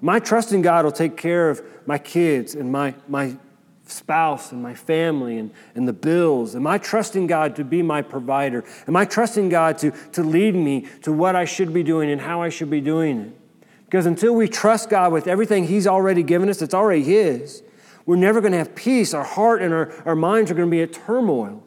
My 0.00 0.18
trust 0.18 0.52
in 0.52 0.62
God 0.62 0.84
will 0.84 0.92
take 0.92 1.16
care 1.16 1.50
of 1.50 1.62
my 1.86 1.98
kids 1.98 2.54
and 2.54 2.70
my, 2.70 2.94
my 3.08 3.36
spouse 3.84 4.52
and 4.52 4.62
my 4.62 4.74
family 4.74 5.38
and, 5.38 5.50
and 5.74 5.86
the 5.86 5.92
bills? 5.92 6.54
Am 6.54 6.66
I 6.66 6.78
trusting 6.78 7.26
God 7.26 7.56
to 7.56 7.64
be 7.64 7.82
my 7.82 8.02
provider? 8.02 8.64
Am 8.86 8.96
I 8.96 9.04
trusting 9.04 9.48
God 9.48 9.78
to, 9.78 9.90
to 10.12 10.22
lead 10.22 10.54
me 10.54 10.86
to 11.02 11.12
what 11.12 11.36
I 11.36 11.44
should 11.44 11.72
be 11.72 11.82
doing 11.82 12.10
and 12.10 12.20
how 12.20 12.42
I 12.42 12.48
should 12.48 12.70
be 12.70 12.80
doing 12.80 13.20
it? 13.20 13.66
Because 13.84 14.06
until 14.06 14.34
we 14.34 14.48
trust 14.48 14.88
God 14.88 15.12
with 15.12 15.26
everything 15.26 15.66
He's 15.66 15.86
already 15.86 16.22
given 16.22 16.48
us, 16.48 16.62
it's 16.62 16.74
already 16.74 17.02
His, 17.02 17.62
we're 18.10 18.16
never 18.16 18.40
going 18.40 18.50
to 18.50 18.58
have 18.58 18.74
peace. 18.74 19.14
Our 19.14 19.22
heart 19.22 19.62
and 19.62 19.72
our, 19.72 19.92
our 20.04 20.16
minds 20.16 20.50
are 20.50 20.54
going 20.54 20.66
to 20.66 20.70
be 20.70 20.82
at 20.82 20.92
turmoil. 20.92 21.62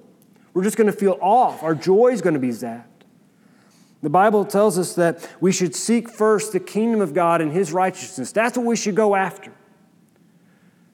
We're 0.54 0.66
just 0.66 0.76
going 0.76 0.92
to 0.92 0.98
feel 0.98 1.18
off. 1.22 1.64
Our 1.64 1.74
joy 1.74 2.10
is 2.10 2.22
going 2.22 2.34
to 2.34 2.40
be 2.40 2.50
zapped. 2.50 2.84
The 4.02 4.10
Bible 4.10 4.44
tells 4.44 4.78
us 4.78 4.94
that 4.96 5.26
we 5.40 5.54
should 5.54 5.74
seek 5.74 6.10
first 6.10 6.52
the 6.52 6.60
kingdom 6.60 7.00
of 7.00 7.14
God 7.14 7.40
and 7.40 7.54
his 7.54 7.72
righteousness. 7.72 8.34
That's 8.34 8.58
what 8.58 8.66
we 8.66 8.76
should 8.76 8.94
go 8.94 9.16
after. 9.16 9.54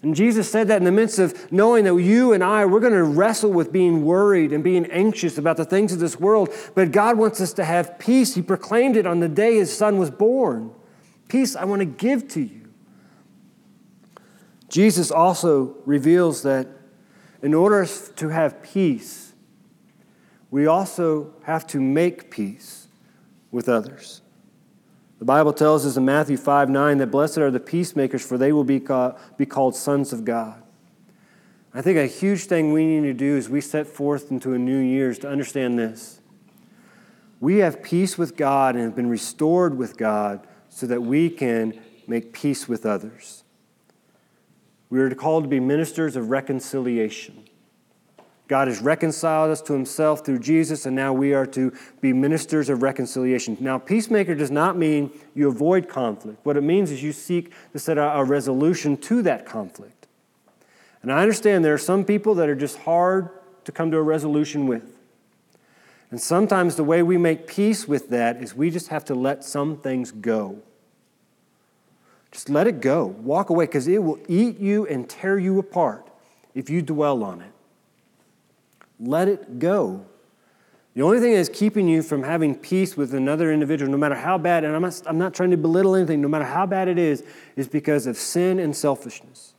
And 0.04 0.16
Jesus 0.16 0.52
said 0.52 0.68
that 0.68 0.78
in 0.78 0.84
the 0.84 0.92
midst 0.92 1.18
of 1.18 1.52
knowing 1.52 1.84
that 1.86 1.96
you 1.96 2.32
and 2.32 2.44
I, 2.44 2.68
we're 2.68 2.80
going 2.80 2.94
to 2.94 3.04
wrestle 3.04 3.52
with 3.52 3.72
being 3.72 4.06
worried 4.06 4.54
and 4.54 4.64
being 4.64 4.86
anxious 4.92 5.40
about 5.40 5.58
the 5.58 5.66
things 5.66 5.92
of 5.92 5.98
this 5.98 6.20
world. 6.20 6.54
But 6.76 6.92
God 6.92 7.18
wants 7.18 7.42
us 7.42 7.54
to 7.54 7.66
have 7.66 7.98
peace. 7.98 8.36
He 8.36 8.44
proclaimed 8.44 8.96
it 8.96 9.08
on 9.08 9.20
the 9.20 9.28
day 9.28 9.56
his 9.56 9.76
son 9.76 9.98
was 9.98 10.12
born. 10.12 10.76
Peace 11.28 11.56
I 11.56 11.66
want 11.66 11.80
to 11.80 11.88
give 11.88 12.28
to 12.28 12.42
you. 12.42 12.59
Jesus 14.70 15.12
also 15.12 15.76
reveals 15.86 16.44
that 16.44 16.68
in 17.42 17.54
order 17.54 17.86
to 17.86 18.30
have 18.30 18.62
peace, 18.62 19.34
we 20.52 20.68
also 20.68 21.34
have 21.44 21.66
to 21.68 21.82
make 21.82 22.30
peace 22.32 22.88
with 23.52 23.68
others. 23.68 24.22
The 25.20 25.26
Bible 25.26 25.54
tells 25.54 25.86
us 25.86 25.98
in 25.98 26.06
Matthew 26.06 26.38
5 26.38 26.70
9 26.70 26.98
that 27.00 27.08
blessed 27.08 27.40
are 27.40 27.52
the 27.52 27.60
peacemakers, 27.60 28.26
for 28.26 28.38
they 28.38 28.52
will 28.52 28.64
be, 28.64 28.80
be 29.38 29.46
called 29.46 29.76
sons 29.76 30.14
of 30.14 30.24
God. 30.24 30.64
I 31.74 31.82
think 31.82 31.98
a 31.98 32.08
huge 32.08 32.46
thing 32.46 32.72
we 32.72 32.86
need 32.86 33.02
to 33.02 33.14
do 33.14 33.38
as 33.38 33.50
we 33.50 33.62
set 33.62 33.86
forth 33.86 34.32
into 34.32 34.54
a 34.54 34.58
new 34.58 34.80
year 34.80 35.12
is 35.12 35.20
to 35.20 35.30
understand 35.30 35.78
this. 35.78 36.20
We 37.40 37.58
have 37.58 37.84
peace 37.84 38.18
with 38.18 38.36
God 38.36 38.76
and 38.76 38.84
have 38.86 38.96
been 38.96 39.10
restored 39.10 39.78
with 39.78 39.98
God 39.98 40.46
so 40.70 40.88
that 40.88 41.02
we 41.02 41.30
can 41.30 41.80
make 42.08 42.34
peace 42.34 42.68
with 42.68 42.86
others. 42.86 43.44
We 44.90 45.00
are 45.00 45.14
called 45.14 45.44
to 45.44 45.50
be 45.50 45.60
ministers 45.60 46.16
of 46.16 46.30
reconciliation. 46.30 47.46
God 48.48 48.68
has 48.68 48.82
reconciled 48.82 49.52
us 49.52 49.62
to 49.62 49.74
himself 49.74 50.26
through 50.26 50.40
Jesus, 50.40 50.88
and 50.88 50.96
now 50.96 51.14
we 51.14 51.36
are 51.36 51.46
to 51.46 51.72
be 52.02 52.14
ministers 52.14 52.68
of 52.70 52.82
reconciliation. 52.82 53.56
Now, 53.60 53.78
peacemaker 53.78 54.34
does 54.34 54.50
not 54.50 54.76
mean 54.76 55.12
you 55.36 55.48
avoid 55.50 55.88
conflict. 55.88 56.44
What 56.44 56.58
it 56.58 56.62
means 56.62 56.90
is 56.90 57.04
you 57.04 57.14
seek 57.14 57.54
to 57.74 57.80
set 57.80 58.00
a 58.00 58.24
resolution 58.24 58.98
to 58.98 59.22
that 59.22 59.46
conflict. 59.46 60.08
And 61.04 61.12
I 61.12 61.22
understand 61.22 61.64
there 61.64 61.76
are 61.76 61.78
some 61.78 62.04
people 62.04 62.34
that 62.36 62.50
are 62.50 62.56
just 62.56 62.80
hard 62.80 63.30
to 63.66 63.72
come 63.72 63.92
to 63.92 63.98
a 63.98 64.02
resolution 64.02 64.66
with. 64.66 64.98
And 66.10 66.20
sometimes 66.20 66.76
the 66.76 66.84
way 66.84 67.04
we 67.04 67.20
make 67.20 67.46
peace 67.46 67.88
with 67.88 68.10
that 68.10 68.42
is 68.42 68.56
we 68.56 68.72
just 68.72 68.88
have 68.88 69.06
to 69.06 69.14
let 69.16 69.44
some 69.44 69.78
things 69.78 70.12
go. 70.12 70.64
Just 72.32 72.50
let 72.50 72.68
it 72.68 72.82
go. 72.82 73.06
Walk 73.06 73.50
away 73.50 73.66
because 73.66 73.88
it 73.88 74.04
will 74.04 74.20
eat 74.28 74.60
you 74.60 74.86
and 74.88 75.10
tear 75.10 75.38
you 75.40 75.60
apart 75.60 76.08
if 76.54 76.70
you 76.70 76.82
dwell 76.82 77.24
on 77.24 77.42
it. 77.42 77.52
Let 79.00 79.28
it 79.28 79.60
go. 79.60 80.06
The 80.96 81.02
only 81.04 81.20
thing 81.20 81.34
that's 81.34 81.50
keeping 81.50 81.88
you 81.88 82.02
from 82.02 82.24
having 82.24 82.56
peace 82.56 82.98
with 82.98 83.14
another 83.14 83.52
individual, 83.52 83.90
no 83.92 83.98
matter 83.98 84.16
how 84.16 84.38
bad, 84.38 84.64
and 84.64 84.76
I'm 84.76 84.82
not, 84.82 85.02
I'm 85.06 85.18
not 85.18 85.34
trying 85.34 85.52
to 85.52 85.58
belittle 85.58 85.96
anything, 85.96 86.22
no 86.22 86.28
matter 86.28 86.46
how 86.46 86.66
bad 86.66 86.88
it 86.88 86.98
is, 86.98 87.24
is 87.56 87.68
because 87.68 88.06
of 88.06 88.18
sin 88.18 88.60
and 88.60 88.76
selfishness. 88.76 89.54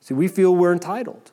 See, 0.00 0.14
we 0.14 0.26
feel 0.26 0.56
we're 0.56 0.72
entitled. 0.72 1.32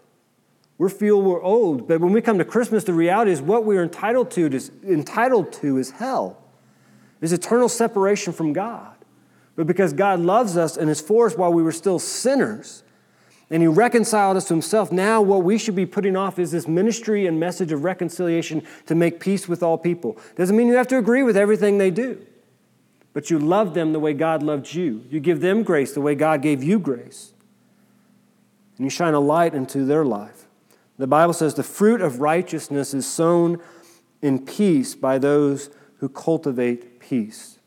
We 0.77 0.89
feel 0.89 1.21
we're 1.21 1.41
old, 1.41 1.87
But 1.87 2.01
when 2.01 2.11
we 2.11 2.21
come 2.21 2.37
to 2.37 2.45
Christmas, 2.45 2.83
the 2.83 2.93
reality 2.93 3.31
is 3.31 3.41
what 3.41 3.63
we're 3.63 3.83
entitled 3.83 4.29
to 4.31 4.47
is, 4.47 4.71
entitled 4.83 5.53
to 5.53 5.77
is 5.77 5.91
hell, 5.91 6.37
is 7.21 7.31
eternal 7.31 7.69
separation 7.69 8.33
from 8.33 8.51
God. 8.51 8.94
But 9.55 9.67
because 9.67 9.93
God 9.93 10.19
loves 10.19 10.57
us 10.57 10.75
and 10.77 10.89
is 10.89 10.99
for 11.01 11.27
us 11.27 11.35
while 11.35 11.53
we 11.53 11.63
were 11.63 11.71
still 11.71 11.99
sinners, 11.99 12.83
and 13.49 13.61
he 13.61 13.67
reconciled 13.67 14.37
us 14.37 14.47
to 14.47 14.53
himself. 14.53 14.91
Now, 14.91 15.21
what 15.21 15.43
we 15.43 15.57
should 15.57 15.75
be 15.75 15.85
putting 15.85 16.15
off 16.15 16.39
is 16.39 16.51
this 16.51 16.67
ministry 16.67 17.27
and 17.27 17.39
message 17.39 17.71
of 17.71 17.83
reconciliation 17.83 18.63
to 18.87 18.95
make 18.95 19.19
peace 19.19 19.47
with 19.47 19.61
all 19.61 19.77
people. 19.77 20.17
Doesn't 20.35 20.55
mean 20.55 20.67
you 20.67 20.75
have 20.75 20.87
to 20.87 20.97
agree 20.97 21.23
with 21.23 21.37
everything 21.37 21.77
they 21.77 21.91
do, 21.91 22.25
but 23.13 23.29
you 23.29 23.37
love 23.37 23.73
them 23.73 23.93
the 23.93 23.99
way 23.99 24.13
God 24.13 24.41
loved 24.41 24.73
you. 24.73 25.05
You 25.09 25.19
give 25.19 25.41
them 25.41 25.63
grace 25.63 25.93
the 25.93 26.01
way 26.01 26.15
God 26.15 26.41
gave 26.41 26.63
you 26.63 26.79
grace. 26.79 27.33
And 28.77 28.85
you 28.85 28.89
shine 28.89 29.13
a 29.13 29.19
light 29.19 29.53
into 29.53 29.85
their 29.85 30.03
life. 30.03 30.47
The 30.97 31.07
Bible 31.07 31.33
says 31.33 31.53
the 31.53 31.63
fruit 31.63 32.01
of 32.01 32.19
righteousness 32.19 32.93
is 32.93 33.05
sown 33.05 33.61
in 34.21 34.45
peace 34.45 34.95
by 34.95 35.17
those 35.17 35.69
who 35.99 36.09
cultivate 36.09 36.99
peace. 36.99 37.59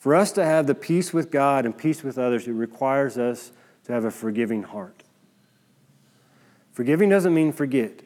For 0.00 0.14
us 0.14 0.32
to 0.32 0.44
have 0.44 0.66
the 0.66 0.74
peace 0.74 1.12
with 1.12 1.30
God 1.30 1.66
and 1.66 1.76
peace 1.76 2.02
with 2.02 2.16
others, 2.16 2.48
it 2.48 2.52
requires 2.52 3.18
us 3.18 3.52
to 3.84 3.92
have 3.92 4.06
a 4.06 4.10
forgiving 4.10 4.62
heart. 4.62 5.02
Forgiving 6.72 7.10
doesn't 7.10 7.34
mean 7.34 7.52
forget, 7.52 8.00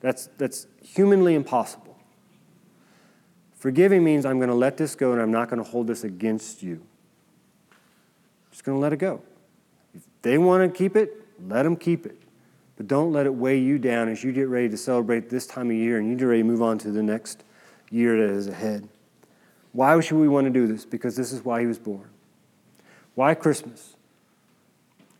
that's, 0.00 0.30
that's 0.38 0.66
humanly 0.82 1.34
impossible. 1.34 1.98
Forgiving 3.56 4.02
means 4.02 4.24
I'm 4.24 4.38
going 4.38 4.48
to 4.48 4.54
let 4.54 4.78
this 4.78 4.94
go 4.94 5.12
and 5.12 5.20
I'm 5.20 5.30
not 5.30 5.50
going 5.50 5.62
to 5.62 5.68
hold 5.68 5.86
this 5.86 6.02
against 6.02 6.62
you. 6.62 6.76
I'm 7.70 8.50
just 8.50 8.64
going 8.64 8.78
to 8.78 8.80
let 8.80 8.94
it 8.94 8.98
go. 8.98 9.20
If 9.94 10.04
they 10.22 10.38
want 10.38 10.72
to 10.72 10.78
keep 10.78 10.96
it, 10.96 11.12
let 11.46 11.64
them 11.64 11.76
keep 11.76 12.06
it. 12.06 12.16
But 12.78 12.88
don't 12.88 13.12
let 13.12 13.26
it 13.26 13.34
weigh 13.34 13.58
you 13.58 13.78
down 13.78 14.08
as 14.08 14.24
you 14.24 14.32
get 14.32 14.48
ready 14.48 14.70
to 14.70 14.78
celebrate 14.78 15.28
this 15.28 15.46
time 15.46 15.68
of 15.68 15.76
year 15.76 15.98
and 15.98 16.08
you 16.08 16.16
get 16.16 16.24
ready 16.24 16.40
to 16.40 16.48
move 16.48 16.62
on 16.62 16.78
to 16.78 16.90
the 16.90 17.02
next 17.02 17.44
year 17.90 18.16
that 18.16 18.32
is 18.32 18.48
ahead. 18.48 18.88
Why 19.78 20.00
should 20.00 20.18
we 20.18 20.26
want 20.26 20.44
to 20.46 20.50
do 20.50 20.66
this? 20.66 20.84
Because 20.84 21.14
this 21.14 21.30
is 21.30 21.44
why 21.44 21.60
he 21.60 21.66
was 21.68 21.78
born. 21.78 22.08
Why 23.14 23.34
Christmas? 23.34 23.94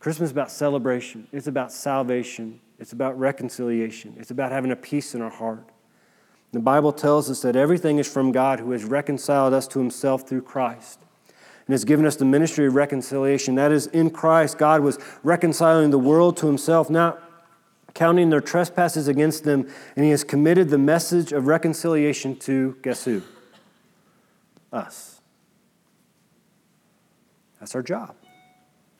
Christmas 0.01 0.31
is 0.31 0.33
about 0.33 0.51
celebration, 0.51 1.29
it's 1.31 1.47
about 1.47 1.71
salvation, 1.71 2.59
it's 2.81 2.91
about 2.91 3.17
reconciliation, 3.17 4.17
it's 4.19 4.33
about 4.33 4.51
having 4.51 4.73
a 4.73 4.77
peace 4.77 5.15
in 5.15 5.23
our 5.23 5.31
heart. 5.31 5.65
The 6.51 6.59
Bible 6.59 6.93
tells 6.93 7.31
us 7.31 7.41
that 7.43 7.55
everything 7.55 8.01
is 8.01 8.13
from 8.13 8.33
God 8.33 8.59
who 8.59 8.73
has 8.73 8.83
reconciled 8.83 9.55
us 9.55 9.69
to 9.69 9.79
himself 9.79 10.29
through 10.29 10.43
Christ 10.43 10.99
and 11.29 11.73
has 11.73 11.85
given 11.85 12.05
us 12.05 12.17
the 12.17 12.25
ministry 12.25 12.67
of 12.67 12.75
reconciliation. 12.75 13.55
That 13.55 13.71
is, 13.71 13.87
in 13.87 14.11
Christ, 14.11 14.59
God 14.59 14.81
was 14.81 14.99
reconciling 15.23 15.91
the 15.91 16.01
world 16.01 16.37
to 16.39 16.49
himself, 16.49 16.91
not 16.91 17.23
counting 17.95 18.31
their 18.31 18.41
trespasses 18.41 19.07
against 19.07 19.45
them, 19.45 19.69
and 19.95 20.05
he 20.05 20.11
has 20.11 20.25
committed 20.25 20.71
the 20.71 20.79
message 20.79 21.31
of 21.31 21.47
reconciliation 21.47 22.35
to 22.41 22.77
guess 22.83 23.05
who? 23.05 23.23
Us. 24.73 25.21
That's 27.61 27.75
our 27.75 27.83
job. 27.83 28.15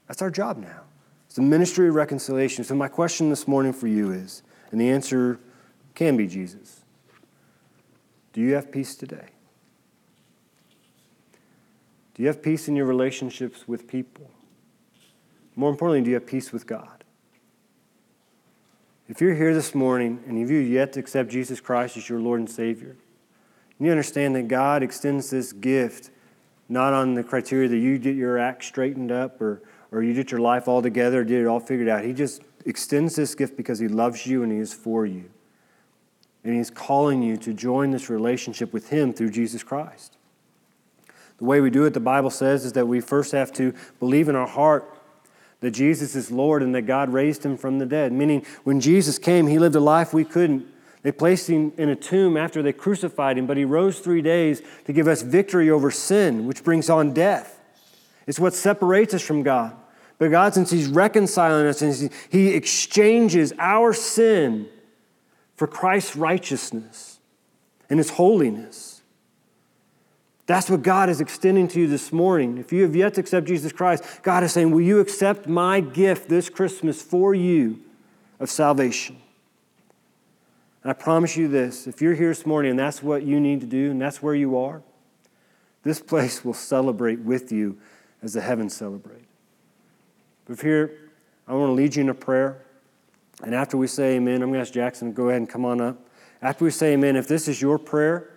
That's 0.07 0.23
our 0.23 0.31
job 0.31 0.57
now. 0.59 0.83
It's 1.27 1.37
the 1.37 1.43
ministry 1.43 1.89
of 1.89 1.95
reconciliation. 1.95 2.65
So, 2.65 2.75
my 2.75 2.89
question 2.89 3.29
this 3.29 3.47
morning 3.47 3.73
for 3.73 3.87
you 3.87 4.11
is, 4.11 4.43
and 4.71 4.81
the 4.81 4.89
answer 4.89 5.39
can 5.95 6.17
be 6.17 6.27
Jesus 6.27 6.83
Do 8.33 8.41
you 8.41 8.55
have 8.55 8.73
peace 8.73 8.95
today? 8.95 9.29
Do 12.15 12.23
you 12.23 12.29
have 12.29 12.43
peace 12.43 12.67
in 12.67 12.75
your 12.75 12.87
relationships 12.87 13.69
with 13.69 13.87
people? 13.87 14.31
More 15.55 15.71
importantly, 15.71 16.03
do 16.03 16.11
you 16.11 16.15
have 16.15 16.27
peace 16.27 16.53
with 16.53 16.67
God? 16.67 17.05
If 19.09 19.21
you're 19.21 19.35
here 19.35 19.55
this 19.55 19.75
morning 19.75 20.23
and 20.27 20.37
if 20.37 20.51
you've 20.51 20.69
yet 20.69 20.93
to 20.95 21.01
accept 21.01 21.31
Jesus 21.31 21.61
Christ 21.61 21.97
as 21.97 22.09
your 22.09 22.21
Lord 22.21 22.41
and 22.41 22.51
Savior, 22.51 22.97
you 23.87 23.91
understand 23.91 24.35
that 24.37 24.49
God 24.49 24.83
extends 24.83 25.31
this 25.31 25.53
gift 25.53 26.11
not 26.69 26.93
on 26.93 27.15
the 27.15 27.25
criteria 27.25 27.69
that 27.69 27.79
you 27.79 27.99
get 27.99 28.17
your 28.17 28.39
act 28.39 28.65
straightened 28.65 29.11
up 29.11 29.41
or 29.41 29.63
or 29.91 30.03
you 30.03 30.15
get 30.15 30.31
your 30.31 30.41
life 30.41 30.69
all 30.69 30.83
together, 30.83 31.25
did 31.25 31.43
it 31.43 31.47
all 31.47 31.61
figured 31.61 31.89
out. 31.89 32.05
He 32.05 32.13
just 32.13 32.43
extends 32.67 33.17
this 33.17 33.35
gift 33.35 33.57
because 33.57 33.79
He 33.79 33.89
loves 33.89 34.27
you 34.27 34.43
and 34.43 34.53
He 34.53 34.59
is 34.59 34.73
for 34.73 35.07
you. 35.07 35.25
And 36.45 36.55
He's 36.55 36.71
calling 36.71 37.23
you 37.23 37.37
to 37.39 37.55
join 37.55 37.91
this 37.91 38.11
relationship 38.11 38.73
with 38.73 38.91
Him 38.91 39.13
through 39.13 39.31
Jesus 39.31 39.63
Christ. 39.63 40.17
The 41.39 41.45
way 41.45 41.61
we 41.61 41.71
do 41.71 41.85
it, 41.85 41.95
the 41.95 42.01
Bible 42.01 42.31
says, 42.31 42.65
is 42.65 42.73
that 42.73 42.89
we 42.89 43.01
first 43.01 43.33
have 43.33 43.53
to 43.55 43.73
believe 44.01 44.29
in 44.29 44.37
our 44.37 44.47
heart 44.47 44.95
that 45.61 45.71
Jesus 45.73 46.15
is 46.15 46.31
Lord 46.31 46.63
and 46.63 46.75
that 46.75 46.83
God 46.83 47.13
raised 47.13 47.45
Him 47.45 47.57
from 47.57 47.79
the 47.79 47.87
dead. 47.87 48.13
Meaning, 48.13 48.45
when 48.65 48.81
Jesus 48.81 49.19
came, 49.19 49.47
He 49.47 49.59
lived 49.59 49.75
a 49.75 49.81
life 49.81 50.13
we 50.13 50.25
couldn't. 50.25 50.67
They 51.03 51.13
placed 51.13 51.49
him 51.49 51.73
in 51.77 51.89
a 51.89 51.97
tomb 51.97 52.37
after 52.37 52.63
they 52.63 52.73
crucified 52.73 53.39
him, 53.39 53.47
but 53.47 53.57
he 53.57 53.65
rose 53.65 54.01
three 54.01 54.23
days 54.23 54.63
to 54.85 54.93
give 54.93 55.07
us 55.07 55.23
victory 55.23 55.71
over 55.71 55.91
sin, 55.91 56.47
which 56.47 56.65
brings 56.65 56.91
on 56.91 57.13
death. 57.13 57.61
It's 58.27 58.41
what 58.41 58.55
separates 58.55 59.15
us 59.15 59.23
from 59.23 59.43
God. 59.43 59.75
But 60.19 60.33
God, 60.33 60.53
since 60.53 60.71
He's 60.71 60.89
reconciling 60.89 61.67
us 61.67 61.81
and 61.81 62.13
He 62.29 62.49
exchanges 62.49 63.53
our 63.59 63.93
sin 63.93 64.69
for 65.57 65.67
Christ's 65.67 66.17
righteousness 66.17 67.21
and 67.89 67.99
His 67.99 68.11
holiness. 68.11 69.03
That's 70.47 70.71
what 70.71 70.83
God 70.83 71.09
is 71.09 71.21
extending 71.21 71.69
to 71.69 71.81
you 71.81 71.87
this 71.87 72.13
morning. 72.13 72.59
If 72.59 72.73
you 72.73 72.83
have 72.83 72.97
yet 72.97 73.15
to 73.15 73.21
accept 73.21 73.47
Jesus 73.47 73.71
Christ, 73.71 74.03
God 74.23 74.43
is 74.43 74.53
saying, 74.53 74.71
Will 74.71 74.81
you 74.81 74.99
accept 74.99 75.47
my 75.47 75.81
gift 75.81 76.29
this 76.29 76.49
Christmas 76.49 77.01
for 77.01 77.35
you 77.35 77.81
of 78.41 78.51
salvation? 78.51 79.19
And 80.89 80.97
I 80.97 80.99
promise 81.03 81.37
you 81.37 81.49
this 81.49 81.87
if 81.87 82.01
you're 82.01 82.15
here 82.15 82.31
this 82.31 82.47
morning 82.47 82.71
and 82.71 82.81
that's 82.81 83.03
what 83.03 83.23
you 83.23 83.39
need 83.41 83.61
to 83.61 83.67
do 83.67 83.91
and 83.91 84.01
that's 84.01 84.23
where 84.23 84.35
you 84.35 84.57
are, 84.57 84.81
this 85.83 86.01
place 86.01 86.43
will 86.43 86.55
celebrate 86.55 87.19
with 87.19 87.53
you 87.53 87.77
as 88.23 88.33
the 88.33 88.41
heavens 88.41 88.75
celebrate. 88.75 89.27
But 90.47 90.63
here, 90.63 91.11
I 91.47 91.53
want 91.53 91.69
to 91.69 91.75
lead 91.75 91.95
you 91.95 92.05
in 92.05 92.09
a 92.09 92.15
prayer. 92.15 92.65
And 93.43 93.55
after 93.55 93.77
we 93.77 93.87
say 93.87 94.17
amen, 94.17 94.37
I'm 94.37 94.49
going 94.49 94.55
to 94.55 94.61
ask 94.61 94.73
Jackson 94.73 95.09
to 95.09 95.15
go 95.15 95.29
ahead 95.29 95.43
and 95.43 95.51
come 95.51 95.67
on 95.67 95.83
up. 95.83 95.99
After 96.41 96.65
we 96.65 96.71
say 96.71 96.95
amen, 96.95 97.17
if 97.17 97.29
this 97.29 97.49
is 97.49 97.61
your 97.61 97.79
prayer 97.79 98.31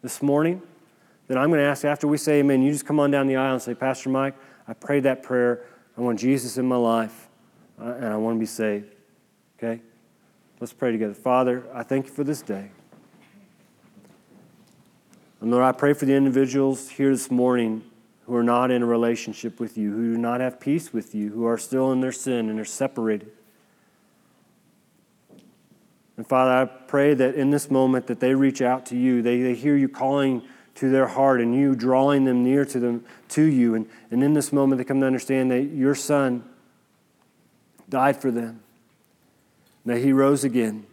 this 0.00 0.22
morning, 0.22 0.62
then 1.28 1.36
I'm 1.36 1.50
going 1.50 1.60
to 1.60 1.66
ask 1.66 1.84
after 1.84 2.08
we 2.08 2.16
say 2.16 2.38
amen, 2.38 2.62
you 2.62 2.72
just 2.72 2.86
come 2.86 2.98
on 2.98 3.10
down 3.10 3.26
the 3.26 3.36
aisle 3.36 3.52
and 3.52 3.62
say, 3.62 3.74
Pastor 3.74 4.08
Mike, 4.08 4.36
I 4.66 4.72
prayed 4.72 5.02
that 5.02 5.22
prayer. 5.22 5.66
I 5.98 6.00
want 6.00 6.18
Jesus 6.18 6.56
in 6.56 6.64
my 6.64 6.76
life. 6.76 7.28
Uh, 7.78 7.92
and 7.96 8.06
I 8.06 8.16
want 8.16 8.36
to 8.36 8.40
be 8.40 8.46
saved. 8.46 8.94
Okay? 9.58 9.82
Let's 10.60 10.74
pray 10.74 10.92
together. 10.92 11.14
Father, 11.14 11.64
I 11.72 11.82
thank 11.82 12.06
you 12.06 12.12
for 12.12 12.22
this 12.22 12.42
day. 12.42 12.70
And 15.40 15.50
Lord, 15.50 15.64
I 15.64 15.72
pray 15.72 15.94
for 15.94 16.04
the 16.04 16.14
individuals 16.14 16.90
here 16.90 17.10
this 17.10 17.30
morning 17.30 17.82
who 18.26 18.36
are 18.36 18.42
not 18.42 18.70
in 18.70 18.82
a 18.82 18.86
relationship 18.86 19.58
with 19.58 19.78
you, 19.78 19.90
who 19.90 20.12
do 20.12 20.18
not 20.18 20.40
have 20.40 20.60
peace 20.60 20.92
with 20.92 21.14
you, 21.14 21.30
who 21.30 21.46
are 21.46 21.56
still 21.56 21.92
in 21.92 22.02
their 22.02 22.12
sin 22.12 22.50
and 22.50 22.60
are 22.60 22.66
separated. 22.66 23.32
And 26.18 26.28
Father, 26.28 26.50
I 26.50 26.64
pray 26.66 27.14
that 27.14 27.36
in 27.36 27.48
this 27.48 27.70
moment 27.70 28.06
that 28.08 28.20
they 28.20 28.34
reach 28.34 28.60
out 28.60 28.84
to 28.86 28.96
you. 28.96 29.22
They, 29.22 29.40
they 29.40 29.54
hear 29.54 29.74
you 29.74 29.88
calling 29.88 30.42
to 30.74 30.90
their 30.90 31.06
heart 31.06 31.40
and 31.40 31.54
you 31.54 31.74
drawing 31.74 32.24
them 32.26 32.44
near 32.44 32.66
to 32.66 32.78
them 32.78 33.06
to 33.30 33.42
you. 33.42 33.74
And, 33.74 33.88
and 34.10 34.22
in 34.22 34.34
this 34.34 34.52
moment 34.52 34.76
they 34.76 34.84
come 34.84 35.00
to 35.00 35.06
understand 35.06 35.50
that 35.50 35.62
your 35.62 35.94
son 35.94 36.44
died 37.88 38.20
for 38.20 38.30
them, 38.30 38.62
that 39.86 39.98
he 39.98 40.12
rose 40.12 40.44
again, 40.44 40.86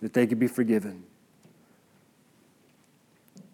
that 0.00 0.12
they 0.12 0.26
could 0.26 0.38
be 0.38 0.46
forgiven. 0.46 1.04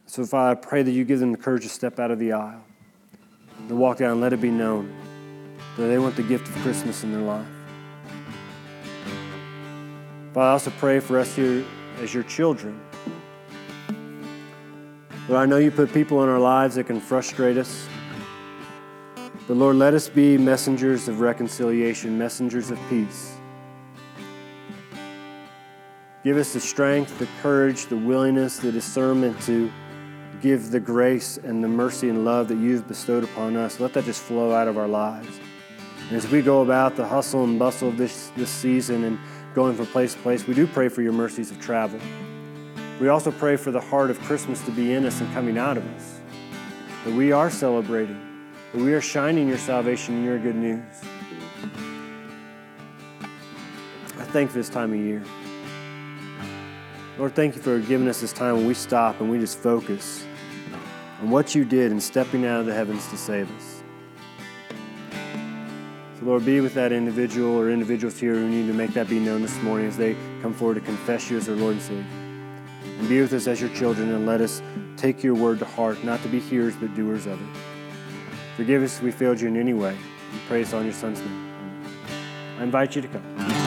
So, 0.07 0.25
Father, 0.25 0.53
I 0.53 0.55
pray 0.55 0.83
that 0.83 0.91
you 0.91 1.05
give 1.05 1.21
them 1.21 1.33
the 1.33 1.39
courage 1.39 1.65
to 1.65 1.69
step 1.69 1.99
out 1.99 2.11
of 2.11 2.19
the 2.19 2.33
aisle, 2.33 2.63
to 3.69 3.75
walk 3.75 3.99
down 3.99 4.13
and 4.13 4.21
let 4.21 4.33
it 4.33 4.41
be 4.41 4.51
known 4.51 4.95
that 5.77 5.87
they 5.89 5.99
want 5.99 6.17
the 6.17 6.23
gift 6.23 6.49
of 6.49 6.55
Christmas 6.57 7.03
in 7.03 7.13
their 7.13 7.23
life. 7.23 7.47
Father, 10.33 10.49
I 10.49 10.53
also 10.53 10.71
pray 10.79 11.01
for 11.01 11.19
us 11.19 11.35
here 11.35 11.65
as 12.01 12.15
your 12.15 12.23
children. 12.23 12.81
Lord, 15.29 15.43
I 15.43 15.47
know 15.47 15.57
you 15.57 15.71
put 15.71 15.93
people 15.93 16.23
in 16.23 16.29
our 16.29 16.39
lives 16.39 16.77
that 16.77 16.85
can 16.85 17.01
frustrate 17.01 17.57
us. 17.57 17.87
But 19.49 19.57
Lord, 19.57 19.77
let 19.77 19.95
us 19.95 20.09
be 20.09 20.39
messengers 20.39 21.09
of 21.09 21.21
reconciliation, 21.21 22.17
messengers 22.17 22.71
of 22.71 22.79
peace. 22.89 23.36
Give 26.27 26.39
us 26.39 26.53
the 26.53 26.59
strength, 26.59 27.21
the 27.21 27.29
courage, 27.41 27.87
the 27.87 27.97
willingness, 27.97 28.59
the 28.59 28.73
discernment 28.73 29.41
to 29.43 29.71
give 30.43 30.73
the 30.73 30.81
grace 30.81 31.37
and 31.37 31.63
the 31.63 31.69
mercy 31.69 32.09
and 32.09 32.25
love 32.25 32.49
that 32.49 32.57
you've 32.57 32.89
bestowed 32.89 33.23
upon 33.23 33.55
us. 33.55 33.79
Let 33.79 33.93
that 33.93 34.07
just 34.07 34.23
flow 34.23 34.53
out 34.53 34.67
of 34.67 34.77
our 34.77 34.89
lives. 34.89 35.39
And 36.09 36.17
as 36.17 36.29
we 36.29 36.43
go 36.43 36.63
about 36.63 36.97
the 36.97 37.07
hustle 37.07 37.45
and 37.45 37.61
bustle 37.61 37.91
of 37.91 37.97
this, 37.97 38.33
this 38.37 38.51
season 38.51 39.05
and 39.05 39.21
going 39.55 39.77
from 39.77 39.87
place 39.87 40.15
to 40.15 40.19
place, 40.19 40.49
we 40.49 40.55
do 40.55 40.67
pray 40.67 40.89
for 40.89 41.01
your 41.01 41.13
mercies 41.13 41.53
of 41.53 41.61
travel. 41.61 42.01
We 43.01 43.07
also 43.07 43.31
pray 43.31 43.55
for 43.55 43.71
the 43.71 43.81
heart 43.81 44.11
of 44.11 44.19
Christmas 44.23 44.61
to 44.63 44.73
be 44.73 44.95
in 44.95 45.07
us 45.07 45.21
and 45.21 45.33
coming 45.33 45.57
out 45.57 45.77
of 45.77 45.87
us. 45.95 46.19
That 47.05 47.15
we 47.15 47.31
are 47.31 47.51
celebrating, 47.51 48.21
that 48.73 48.83
we 48.83 48.95
are 48.95 49.01
shining 49.01 49.47
your 49.47 49.59
salvation 49.59 50.17
and 50.17 50.25
your 50.25 50.41
good 50.41 50.57
news. 50.57 50.83
I 54.19 54.25
thank 54.25 54.53
this 54.53 54.69
time 54.69 54.93
of 54.93 54.99
year. 54.99 55.23
Lord, 57.19 57.35
thank 57.35 57.57
you 57.57 57.63
for 57.63 57.79
giving 57.81 58.09
us 58.09 58.21
this 58.21 58.33
time 58.33 58.57
when 58.57 58.67
we 58.67 58.75
stop 58.75 59.21
and 59.21 59.31
we 59.31 59.39
just 59.39 59.59
focus 59.59 60.27
on 61.23 61.31
what 61.31 61.55
you 61.55 61.65
did 61.65 61.91
in 61.91 61.99
stepping 61.99 62.45
out 62.45 62.61
of 62.61 62.67
the 62.67 62.75
heavens 62.75 63.07
to 63.09 63.17
save 63.17 63.51
us. 63.57 63.83
So, 66.19 66.27
Lord, 66.27 66.45
be 66.45 66.61
with 66.61 66.75
that 66.75 66.93
individual 66.93 67.57
or 67.57 67.71
individuals 67.71 68.21
here 68.21 68.35
who 68.35 68.47
need 68.47 68.67
to 68.67 68.75
make 68.75 68.93
that 68.93 69.09
be 69.09 69.19
known 69.19 69.41
this 69.41 69.57
morning 69.63 69.87
as 69.87 69.97
they 69.97 70.15
come 70.43 70.53
forward 70.53 70.75
to 70.75 70.81
confess 70.83 71.31
you 71.31 71.39
as 71.39 71.47
their 71.47 71.57
Lord 71.57 71.73
and 71.75 71.83
Savior. 71.83 72.05
And 72.99 73.09
be 73.09 73.21
with 73.23 73.33
us 73.33 73.47
as 73.47 73.63
your 73.63 73.71
children 73.71 74.13
and 74.13 74.27
let 74.27 74.43
us 74.43 74.61
take 74.99 75.23
your 75.23 75.35
word 75.35 75.59
to 75.61 75.65
heart, 75.65 76.05
not 76.05 76.23
to 76.23 76.29
be 76.29 76.39
hearers 76.39 76.77
but 76.77 76.95
doers 76.95 77.25
of 77.25 77.41
it. 77.41 77.57
Forgive 78.59 78.83
us 78.83 78.99
if 78.99 79.03
we 79.03 79.11
failed 79.11 79.41
you 79.41 79.49
in 79.49 79.57
any 79.57 79.73
way. 79.73 79.97
We 80.33 80.39
pray 80.49 80.63
this 80.63 80.75
on 80.75 80.85
your 80.85 80.93
Son's 80.93 81.21
name. 81.21 81.53
I 82.59 82.63
invite 82.63 82.95
you 82.95 83.01
to 83.03 83.09
come. 83.09 83.66